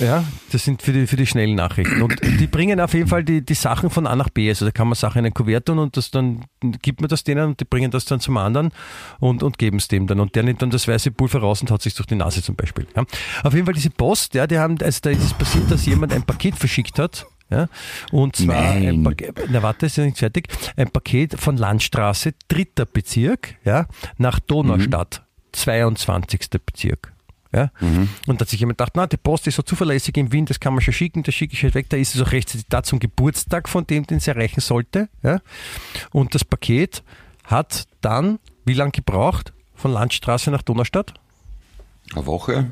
[0.00, 2.02] Ja, das sind für die, für die schnellen Nachrichten.
[2.02, 4.48] Und die bringen auf jeden Fall die, die Sachen von A nach B.
[4.48, 7.24] Also da kann man Sachen in ein Kuvert tun und das dann gibt man das
[7.24, 8.70] denen und die bringen das dann zum anderen
[9.20, 10.20] und, und geben es dem dann.
[10.20, 12.56] Und der nimmt dann das weiße Pulver raus und hat sich durch die Nase zum
[12.56, 12.86] Beispiel.
[12.96, 13.04] Ja.
[13.42, 16.12] Auf jeden Fall diese Post, ja, die haben, also da ist es passiert, dass jemand
[16.12, 17.26] ein Paket verschickt hat.
[17.50, 17.68] Ja,
[18.12, 19.04] und zwar ein Nein.
[19.04, 23.86] Paket, na warte, ist ja nicht fertig, ein Paket von Landstraße, dritter Bezirk, ja,
[24.16, 25.22] nach Donaustadt,
[25.52, 26.48] 22.
[26.64, 27.11] Bezirk.
[27.54, 27.70] Ja?
[28.26, 30.60] Und da hat sich jemand gedacht, na, die Post ist so zuverlässig im Wien, das
[30.60, 32.82] kann man schon schicken, das schicke ich halt weg, da ist es auch rechtzeitig da
[32.82, 35.08] zum Geburtstag von dem, den es erreichen sollte.
[35.22, 35.40] Ja?
[36.10, 37.02] Und das Paket
[37.44, 41.14] hat dann, wie lange gebraucht, von Landstraße nach Donaustadt?
[42.14, 42.70] Eine Woche.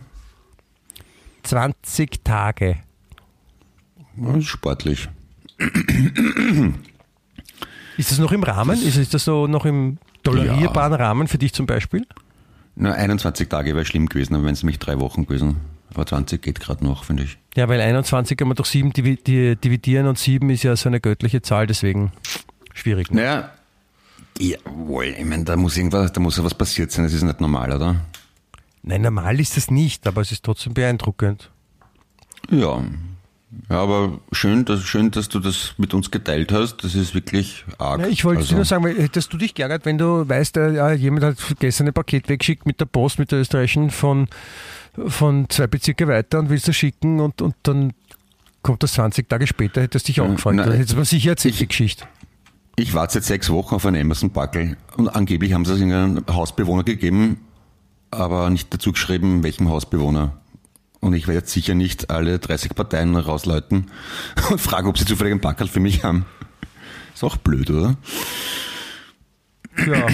[1.42, 2.78] 20 Tage.
[4.16, 5.08] Ja, ist sportlich.
[7.96, 8.82] Ist das noch im Rahmen?
[8.82, 12.06] Ist, ist das so noch im tolerierbaren Rahmen für dich zum Beispiel?
[12.82, 15.56] Na, 21 Tage wäre schlimm gewesen, aber wenn es nämlich drei Wochen gewesen.
[15.92, 17.36] Aber 20 geht gerade noch, finde ich.
[17.54, 20.88] Ja, weil 21 kann man durch 7 divi- di- dividieren und 7 ist ja so
[20.88, 22.12] eine göttliche Zahl, deswegen
[22.72, 23.10] schwierig.
[23.10, 23.20] Ne?
[23.22, 23.50] Naja,
[24.38, 27.40] jawohl, ich meine, da muss irgendwas, da muss ja was passiert sein, das ist nicht
[27.40, 27.96] normal, oder?
[28.82, 31.50] Nein, normal ist es nicht, aber es ist trotzdem beeindruckend.
[32.50, 32.82] Ja.
[33.68, 36.84] Ja, aber schön, dass, schön, dass du das mit uns geteilt hast.
[36.84, 38.00] Das ist wirklich arg.
[38.00, 40.92] Ja, ich wollte also, nur sagen, hättest du dich geärgert, wenn du weißt, äh, ja,
[40.92, 44.28] jemand hat gestern ein Paket weggeschickt mit der Post, mit der österreichischen von,
[45.06, 47.92] von zwei Bezirke weiter und willst du schicken und, und dann
[48.62, 50.54] kommt das 20 Tage später, hättest du dich auch gefreut.
[50.54, 52.04] nein, Dann hättest du mir sicher erzählt, die Geschichte.
[52.76, 56.84] Ich warte seit sechs Wochen auf einen Amazon-Packel und angeblich haben sie es irgendeinem Hausbewohner
[56.84, 57.38] gegeben,
[58.12, 60.39] aber nicht dazu geschrieben, welchem Hausbewohner.
[61.00, 63.90] Und ich werde jetzt sicher nicht alle 30 Parteien rausläuten
[64.50, 66.26] und fragen, ob sie zufällig einen Packel für mich haben.
[67.14, 67.96] Ist auch blöd, oder?
[69.86, 70.06] Ja,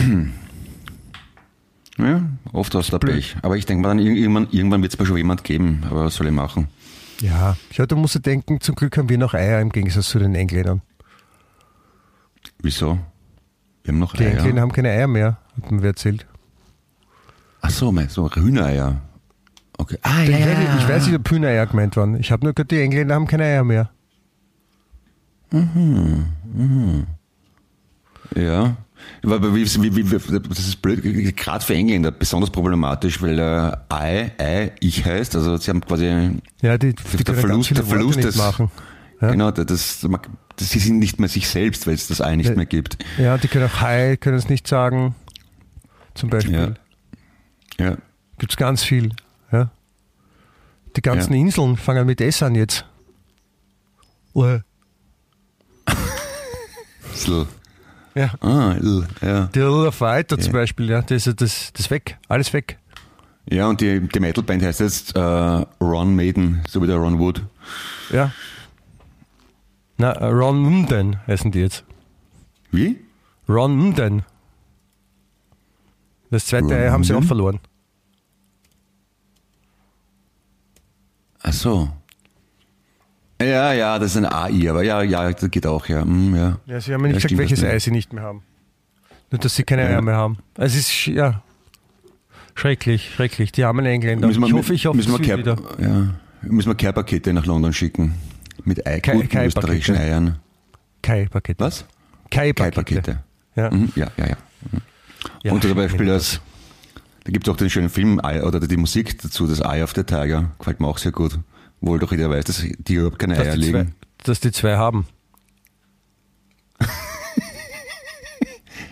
[1.99, 2.23] Ja,
[2.53, 3.07] oft hast du da.
[3.07, 3.37] Pech.
[3.43, 5.83] Aber ich denke mal, dann irgendwann, irgendwann wird es mal schon jemand geben.
[5.91, 6.69] Aber was soll ich machen?
[7.21, 7.57] ja.
[7.73, 10.35] ja, du musst dir denken, zum Glück haben wir noch Eier im Gegensatz zu den
[10.35, 10.83] Engländern.
[12.61, 12.99] Wieso?
[13.83, 14.39] Wir haben noch Die Eier.
[14.39, 16.27] Engländer haben keine Eier mehr, hat mir wer erzählt.
[17.63, 19.01] Ach so, mein- so Hühnereier.
[19.79, 19.99] Okay.
[20.03, 20.79] Ah, ja, Ich, ja, weiß, ja.
[20.79, 22.19] ich weiß nicht, ob Hühnereier gemeint waren.
[22.19, 23.91] Ich habe nur gehört, die Engländer haben keine Eier mehr.
[28.35, 28.77] Ja.
[29.23, 34.33] Aber wie, wie, wie, das ist blöd, gerade für Engländer besonders problematisch, weil äh, Ei,
[34.39, 36.07] Ei, ich heißt, also sie haben quasi
[36.63, 38.71] Ja, die, die der Verlust, der Verlust des, machen.
[39.21, 39.31] Ja.
[39.31, 40.01] genau, das, das,
[40.57, 42.57] das, sie sind nicht mehr sich selbst, weil es das Ei nicht Ja.
[42.57, 42.99] mehr gibt.
[43.19, 45.15] Ja, die können auch Hi, können es nicht sagen.
[46.15, 46.75] Zum Beispiel.
[47.79, 47.85] Ja.
[47.91, 47.97] Ja.
[48.39, 49.11] Gibt es ganz viel.
[50.97, 51.41] Die ganzen Ja.
[51.41, 52.85] Inseln fangen mit S an jetzt.
[54.35, 54.65] Ue.
[57.15, 57.47] Sl.
[58.15, 58.33] Ja.
[58.41, 59.47] Ah, l, ja.
[59.55, 60.61] Die Little Fighter zum Ja.
[60.61, 62.19] Beispiel, ja, das, ist- das, das weg.
[62.29, 62.79] Alles weg.
[63.49, 67.43] Ja, und die, die Metalband heißt jetzt äh, Ron Maiden, so wie der Ron Wood.
[68.11, 68.33] Ja.
[69.99, 71.85] Na, äh, Ron Mden heißen die jetzt.
[72.73, 72.99] Wie?
[73.49, 74.23] Ron Mden.
[76.31, 77.61] Das zweite Ron Ei haben sie auch verloren.
[81.49, 81.89] Ach so.
[83.41, 86.03] Ja, ja, das ist ein AI, aber ja, ja, das geht auch, ja.
[86.03, 86.59] Hm, ja.
[86.67, 88.43] Ja, sie haben mir nicht Ja, gesagt, welches Ei sie nicht mehr haben.
[89.31, 89.89] Nur, dass sie keine Ja.
[89.89, 90.39] Eier mehr haben.
[90.57, 91.43] Es ist, ja,
[92.55, 93.53] schrecklich, schrecklich.
[93.53, 94.27] Die armen Engländer.
[94.27, 95.57] Müssen wir, ich hoffe, ich hoffe, müssen wir Care, wieder.
[95.79, 98.15] ja, müssen wir Care-Pakete nach London schicken.
[98.65, 99.45] Mit Ei, Kai- Kai-Pakete.
[99.47, 100.37] österreichischen Eiern.
[101.03, 101.63] Kai-Pakete.
[101.63, 101.85] Was?
[102.31, 102.83] Kai-Pakete.
[102.83, 103.19] Kai-Pakete.
[103.55, 103.71] Ja.
[103.71, 104.37] Mhm, ja, ja, ja.
[105.45, 106.41] Ja, Und zum Beispiel das,
[107.27, 110.05] da gibt es auch den schönen Film oder die Musik dazu, das Eye of the
[110.05, 110.53] Tiger.
[110.61, 111.37] Gefällt mir auch sehr gut.
[111.81, 113.95] Wohl doch jeder weiß, dass die überhaupt keine dass Eier die, zwei, legen.
[114.23, 115.07] dass die zwei haben.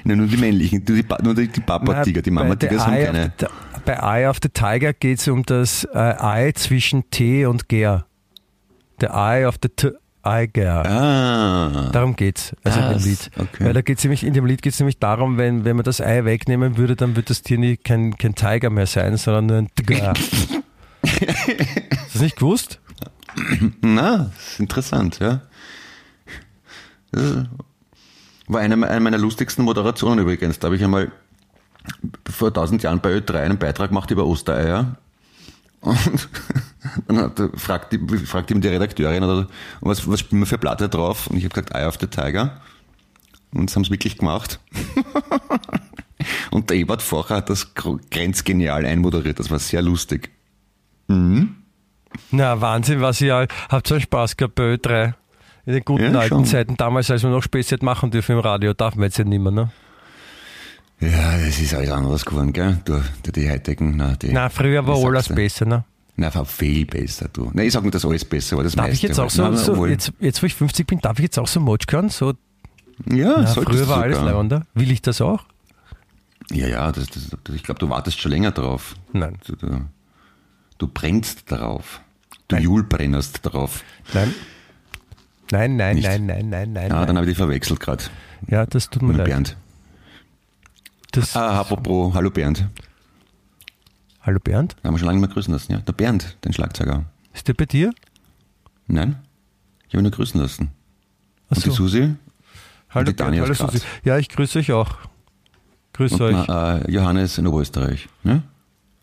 [0.02, 3.32] Nein, nur die männlichen, nur die, nur die, Papa-Tiger, die Mama-Tiger haben keine.
[3.38, 3.46] the-
[3.84, 8.04] Bei Eye of the Tiger geht es um das äh, Ei zwischen T und Ger.
[9.00, 9.68] The Eye of the
[10.24, 10.84] Tiger.
[10.86, 11.90] Ah.
[11.92, 13.30] Darum geht's, also in Ah, dem Lied.
[13.38, 13.64] okay.
[13.64, 16.00] Weil da geht's nämlich, in dem Lied geht es nämlich darum, wenn, wenn man das
[16.00, 19.56] Ei wegnehmen würde, dann wird das Tier nie, kein, kein Tiger mehr sein, sondern nur
[19.58, 20.14] ein Tiger.
[21.04, 21.26] Hast du
[22.14, 22.80] das nicht gewusst?
[23.82, 25.42] Na, das ist interessant, ja.
[27.14, 27.44] Äh,
[28.48, 30.58] War eine, eine meiner lustigsten Moderationen übrigens.
[30.58, 31.12] Da habe ich einmal
[32.30, 34.96] vor tausend Jahren bei Ö3 einen Beitrag gemacht über Ostereier.
[35.84, 36.28] Und
[37.08, 39.46] dann hat, fragt, die, fragt ihm die Redakteurin, oder,
[39.80, 41.26] was, was spielen wir für Platte drauf?
[41.26, 42.60] Und ich habe gesagt, Eye of the Tiger.
[43.52, 44.58] Und das haben sie wirklich gemacht.
[46.50, 49.38] Und der Ebert Focher hat das grenzgenial einmoderiert.
[49.38, 50.30] Das war sehr lustig.
[51.08, 51.56] Mhm.
[52.30, 55.14] Na, Wahnsinn, was ihr habt so einen Spaß gehabt bei Ö3.
[55.66, 56.44] In den guten Ja, alten schon.
[56.46, 59.24] Zeiten, damals, als wir noch Späße hätten machen dürfen im Radio, darf man jetzt ja
[59.24, 59.70] nicht mehr, ne?
[61.00, 62.78] Ja, es ist alles anders geworden, gell?
[62.84, 64.32] Du, du die heutigen, na, die.
[64.32, 65.34] Na, früher war alles du?
[65.34, 65.84] besser, ne?
[66.16, 67.50] Na, war viel besser, du.
[67.52, 68.64] Nein, ich sag nicht, dass alles besser war.
[68.64, 70.86] Das Darf ich meiste jetzt auch war- so, Nein, so jetzt, jetzt wo ich 50
[70.86, 72.08] bin, darf ich jetzt auch so Motsch hören?
[72.08, 72.34] So,
[73.10, 74.66] ja, na, früher war alles leibender.
[74.74, 75.44] Will ich das auch?
[76.50, 78.94] Ja, ja, das, das, ich glaube, du wartest schon länger drauf.
[79.12, 79.36] Nein.
[79.46, 79.80] Du, du,
[80.78, 82.00] du brennst darauf.
[82.48, 83.82] Du Julbrennest darauf.
[84.12, 84.34] Nein.
[85.50, 86.06] Nein, nein, Nicht.
[86.06, 86.88] nein, nein, nein, nein.
[86.90, 87.06] Ja, nein.
[87.08, 88.04] dann habe ich die verwechselt gerade.
[88.48, 89.26] Ja, das tut mir leid.
[89.26, 89.56] Bernd.
[91.14, 92.68] Das, Ah, apropos, hallo Bernd.
[94.22, 95.78] Hallo Bernd, Da haben wir schon lange mehr grüßen lassen, ja.
[95.78, 97.04] Der Bernd, den Schlagzeuger.
[97.32, 97.92] ist der bei dir?
[98.86, 99.16] Nein?
[99.86, 100.70] Ich habe ihn nur grüßen lassen.
[101.50, 101.76] Ach Und die so.
[101.76, 102.14] Susi
[102.90, 103.54] Hallo die Bernd, hallo.
[103.54, 103.80] Susi.
[104.04, 104.96] Ja, ich grüße euch auch.
[105.92, 106.46] Grüße euch.
[106.48, 108.08] na, äh, Johannes in Oberösterreich.
[108.24, 108.42] Ne?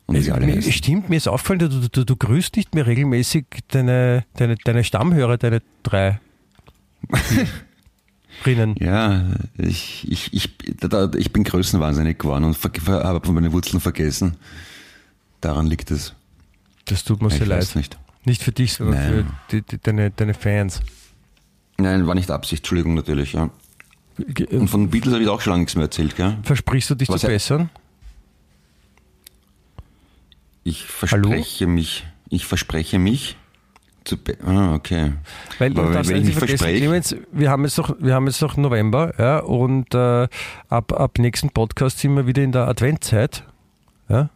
[0.08, 3.46] Und Es, mir, stimmt, mir ist aufgefallen, du, du, du, du grüßt nicht mehr regelmäßig
[3.70, 6.20] deine, deine, deine Stammhörer, deine drei.
[8.44, 8.76] Drinnen.
[8.80, 9.26] Ja,
[9.58, 14.36] ich, ich, ich, da, ich bin größenwahnsinnig geworden und habe meine Wurzeln vergessen.
[15.42, 16.14] Daran liegt es.
[16.86, 17.76] Das tut mir sehr leid.
[17.76, 17.98] nicht.
[18.26, 19.28] Nicht für dich, sondern Nein.
[19.48, 20.82] für die, die, deine, deine Fans.
[21.78, 23.34] Nein, war nicht Absicht, Entschuldigung natürlich.
[23.34, 23.50] Ja.
[24.18, 26.16] Ge- Und von den Beatles habe ich auch schon lange nichts mehr erzählt.
[26.16, 26.38] Gell?
[26.44, 27.70] Versprichst du dich Was zu er- bessern?
[30.64, 33.36] Ich verspreche mich, ich verspreche mich
[34.06, 34.18] zu.
[34.46, 35.14] Ah, okay.
[35.60, 38.58] Weil Aber du darfst nicht vergessen, Clemens, wir haben jetzt doch, wir haben jetzt doch
[38.58, 40.28] November, ja, und äh,
[40.70, 43.44] ab, ab nächsten Podcast sind wir wieder in der Adventzeit.
[44.10, 44.30] Ja?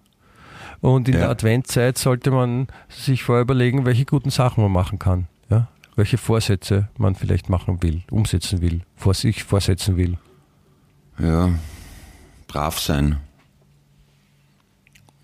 [0.81, 1.21] Und in Ja.
[1.21, 5.27] der Adventzeit sollte man sich vorher überlegen, welche guten Sachen man machen kann.
[5.49, 5.67] Ja?
[5.95, 10.17] Welche Vorsätze man vielleicht machen will, umsetzen will, vor sich vorsetzen will.
[11.17, 11.49] ja,
[12.47, 13.17] brav sein.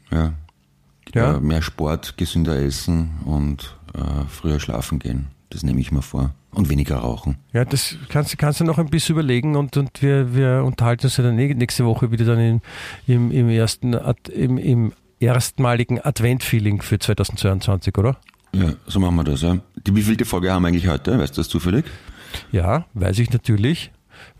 [0.09, 0.33] Ja.
[1.13, 1.35] Ja.
[1.37, 5.27] Äh, mehr Sport, gesünder essen und äh, früher schlafen gehen.
[5.49, 6.31] Das nehme ich mir vor.
[6.53, 7.37] Und weniger rauchen.
[7.53, 11.05] Ja, das kannst, du- kannst du noch ein bisschen überlegen und, und wir, wir unterhalten
[11.07, 12.61] uns ja dann eh nächste Woche wieder dann im,
[13.07, 13.93] im, im, ersten,
[14.33, 18.17] im, im erstmaligen Advent-Feeling für 2022, oder?
[18.53, 19.57] Ja, so machen wir das, ja.
[19.87, 21.17] Die wievielte Folge haben wir eigentlich heute?
[21.19, 21.85] Weißt du das zufällig?
[22.51, 23.91] Ja, weiß ich natürlich.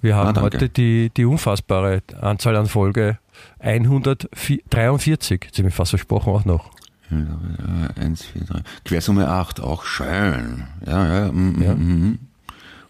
[0.02, 3.18] Wir haben Ah, heute die, die unfassbare Anzahl an Folge
[3.60, 5.42] 143.
[5.46, 6.72] Jetzt habe ich fast versprochen auch noch.
[7.12, 8.62] Äh, Eins, vier, drei.
[8.86, 10.64] Quersumme 8, auch schön.
[10.86, 11.32] Ja, ja.
[11.32, 11.74] Mm, Ja.
[11.76, 12.20] Mm, mm.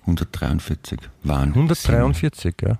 [0.01, 0.99] 143.
[1.24, 1.53] Wahnsinn.
[1.53, 2.80] 143, ja.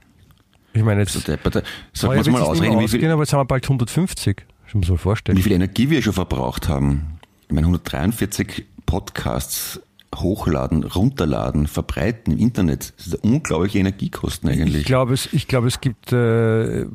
[0.74, 1.56] Ich meine, jetzt So deppert.
[1.56, 1.66] Wird
[2.04, 4.44] mal es mehr ausrechnen, wie viel, aber jetzt haben wir bald 150.
[4.66, 5.38] Das muss sich vorstellen.
[5.38, 7.20] wie viel Energie wir schon verbraucht haben.
[7.48, 9.82] Ich meine, 143 Podcasts
[10.16, 12.94] hochladen, runterladen, verbreiten im Internet.
[12.98, 14.82] Das ist unglaubliche Energiekosten eigentlich.
[14.82, 16.86] Ich glaube, es, ich glaube, es gibt äh,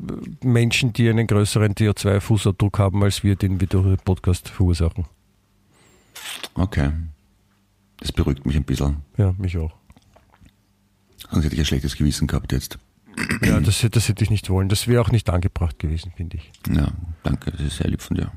[0.43, 5.05] Menschen, die einen größeren CO2-Fußabdruck haben, als wir, den wir durch den Podcast verursachen.
[6.53, 6.91] Okay.
[7.99, 8.97] Das beruhigt mich ein bisschen.
[9.17, 9.73] Ja, mich auch.
[11.31, 12.77] Sonst hätte ich ein schlechtes Gewissen gehabt jetzt.
[13.43, 14.69] Ja, das, das hätte ich nicht wollen.
[14.69, 16.51] Das wäre auch nicht angebracht gewesen, finde ich.
[16.71, 16.91] Ja,
[17.23, 17.51] danke.
[17.51, 18.31] Das ist sehr lieb von dir.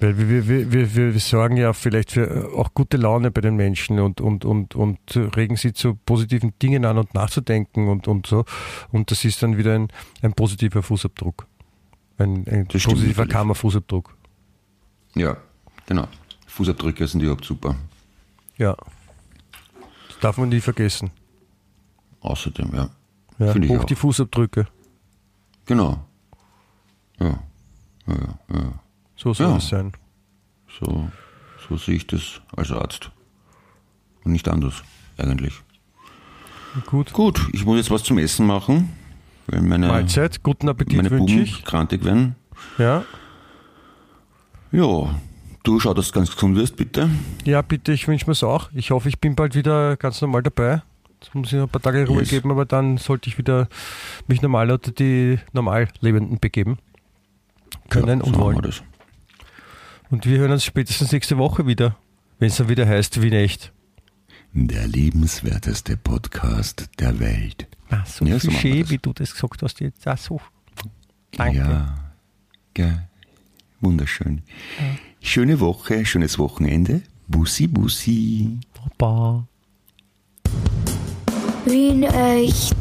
[0.00, 3.56] Weil wir, wir, wir, wir, sorgen ja vielleicht für äh, auch gute Laune bei den
[3.56, 8.26] Menschen und, und, und, und regen sie zu positiven Dingen an und nachzudenken und, und
[8.26, 8.44] so.
[8.92, 9.88] Und das ist dann wieder ein,
[10.22, 11.46] ein positiver Fußabdruck.
[12.16, 13.26] Ein, ein Das positiver.
[13.26, 14.16] Karma-Fußabdruck.
[15.16, 15.36] Ja,
[15.86, 16.06] genau.
[16.46, 17.74] Fußabdrücke sind überhaupt super.
[18.56, 18.76] Ja.
[20.08, 21.10] Das darf man nie vergessen.
[22.20, 22.90] Außerdem, ja.
[23.38, 23.54] Ja.
[23.54, 23.84] Hoch auch.
[23.84, 24.66] die Fußabdrücke.
[25.66, 26.04] Genau.
[27.20, 27.42] Ja.
[28.06, 28.80] Ja, ja, ja.
[29.18, 29.56] So soll Ja.
[29.56, 29.92] es sein.
[30.80, 31.10] So,
[31.68, 33.10] so sehe ich das als Arzt.
[34.24, 34.82] Und nicht anders,
[35.16, 35.54] eigentlich.
[36.86, 37.12] Gut.
[37.12, 38.90] Gut, ich muss jetzt was zum Essen machen,
[39.48, 41.64] weil meine, Mahlzeit, guten Appetit meine wünsche Buben ich.
[41.64, 42.36] krantig werden.
[42.78, 43.04] Ja.
[44.70, 45.14] Ja,
[45.64, 47.08] du schau, dass du ganz gesund wirst, bitte.
[47.44, 48.70] ja, bitte, ich wünsche mir es auch.
[48.74, 50.82] Ich hoffe, ich bin bald wieder ganz normal dabei.
[51.20, 52.28] Jetzt muss ich noch ein paar Tage Ruhe Yes.
[52.30, 53.68] geben, aber dann sollte ich wieder
[54.28, 56.78] mich normal unter die Normallebenden begeben
[57.88, 58.72] können ja, und so wollen.
[60.10, 61.96] Und wir hören uns spätestens nächste Woche wieder,
[62.38, 63.72] wenn es dann wieder heißt, wie echt.
[64.54, 67.66] Der lebenswerteste Podcast der Welt.
[67.90, 68.90] Ah, so Ja, so das.
[68.90, 70.06] wie du das gesagt hast jetzt.
[70.06, 70.40] Ah, so.
[71.32, 71.58] Danke.
[71.58, 72.12] Ja,
[72.74, 73.06] gell.
[73.80, 74.42] wunderschön.
[75.20, 77.02] Schöne Woche, schönes Wochenende.
[77.26, 78.58] Bussi, bussi.
[78.98, 79.46] Baba.
[81.66, 82.76] Wien echt.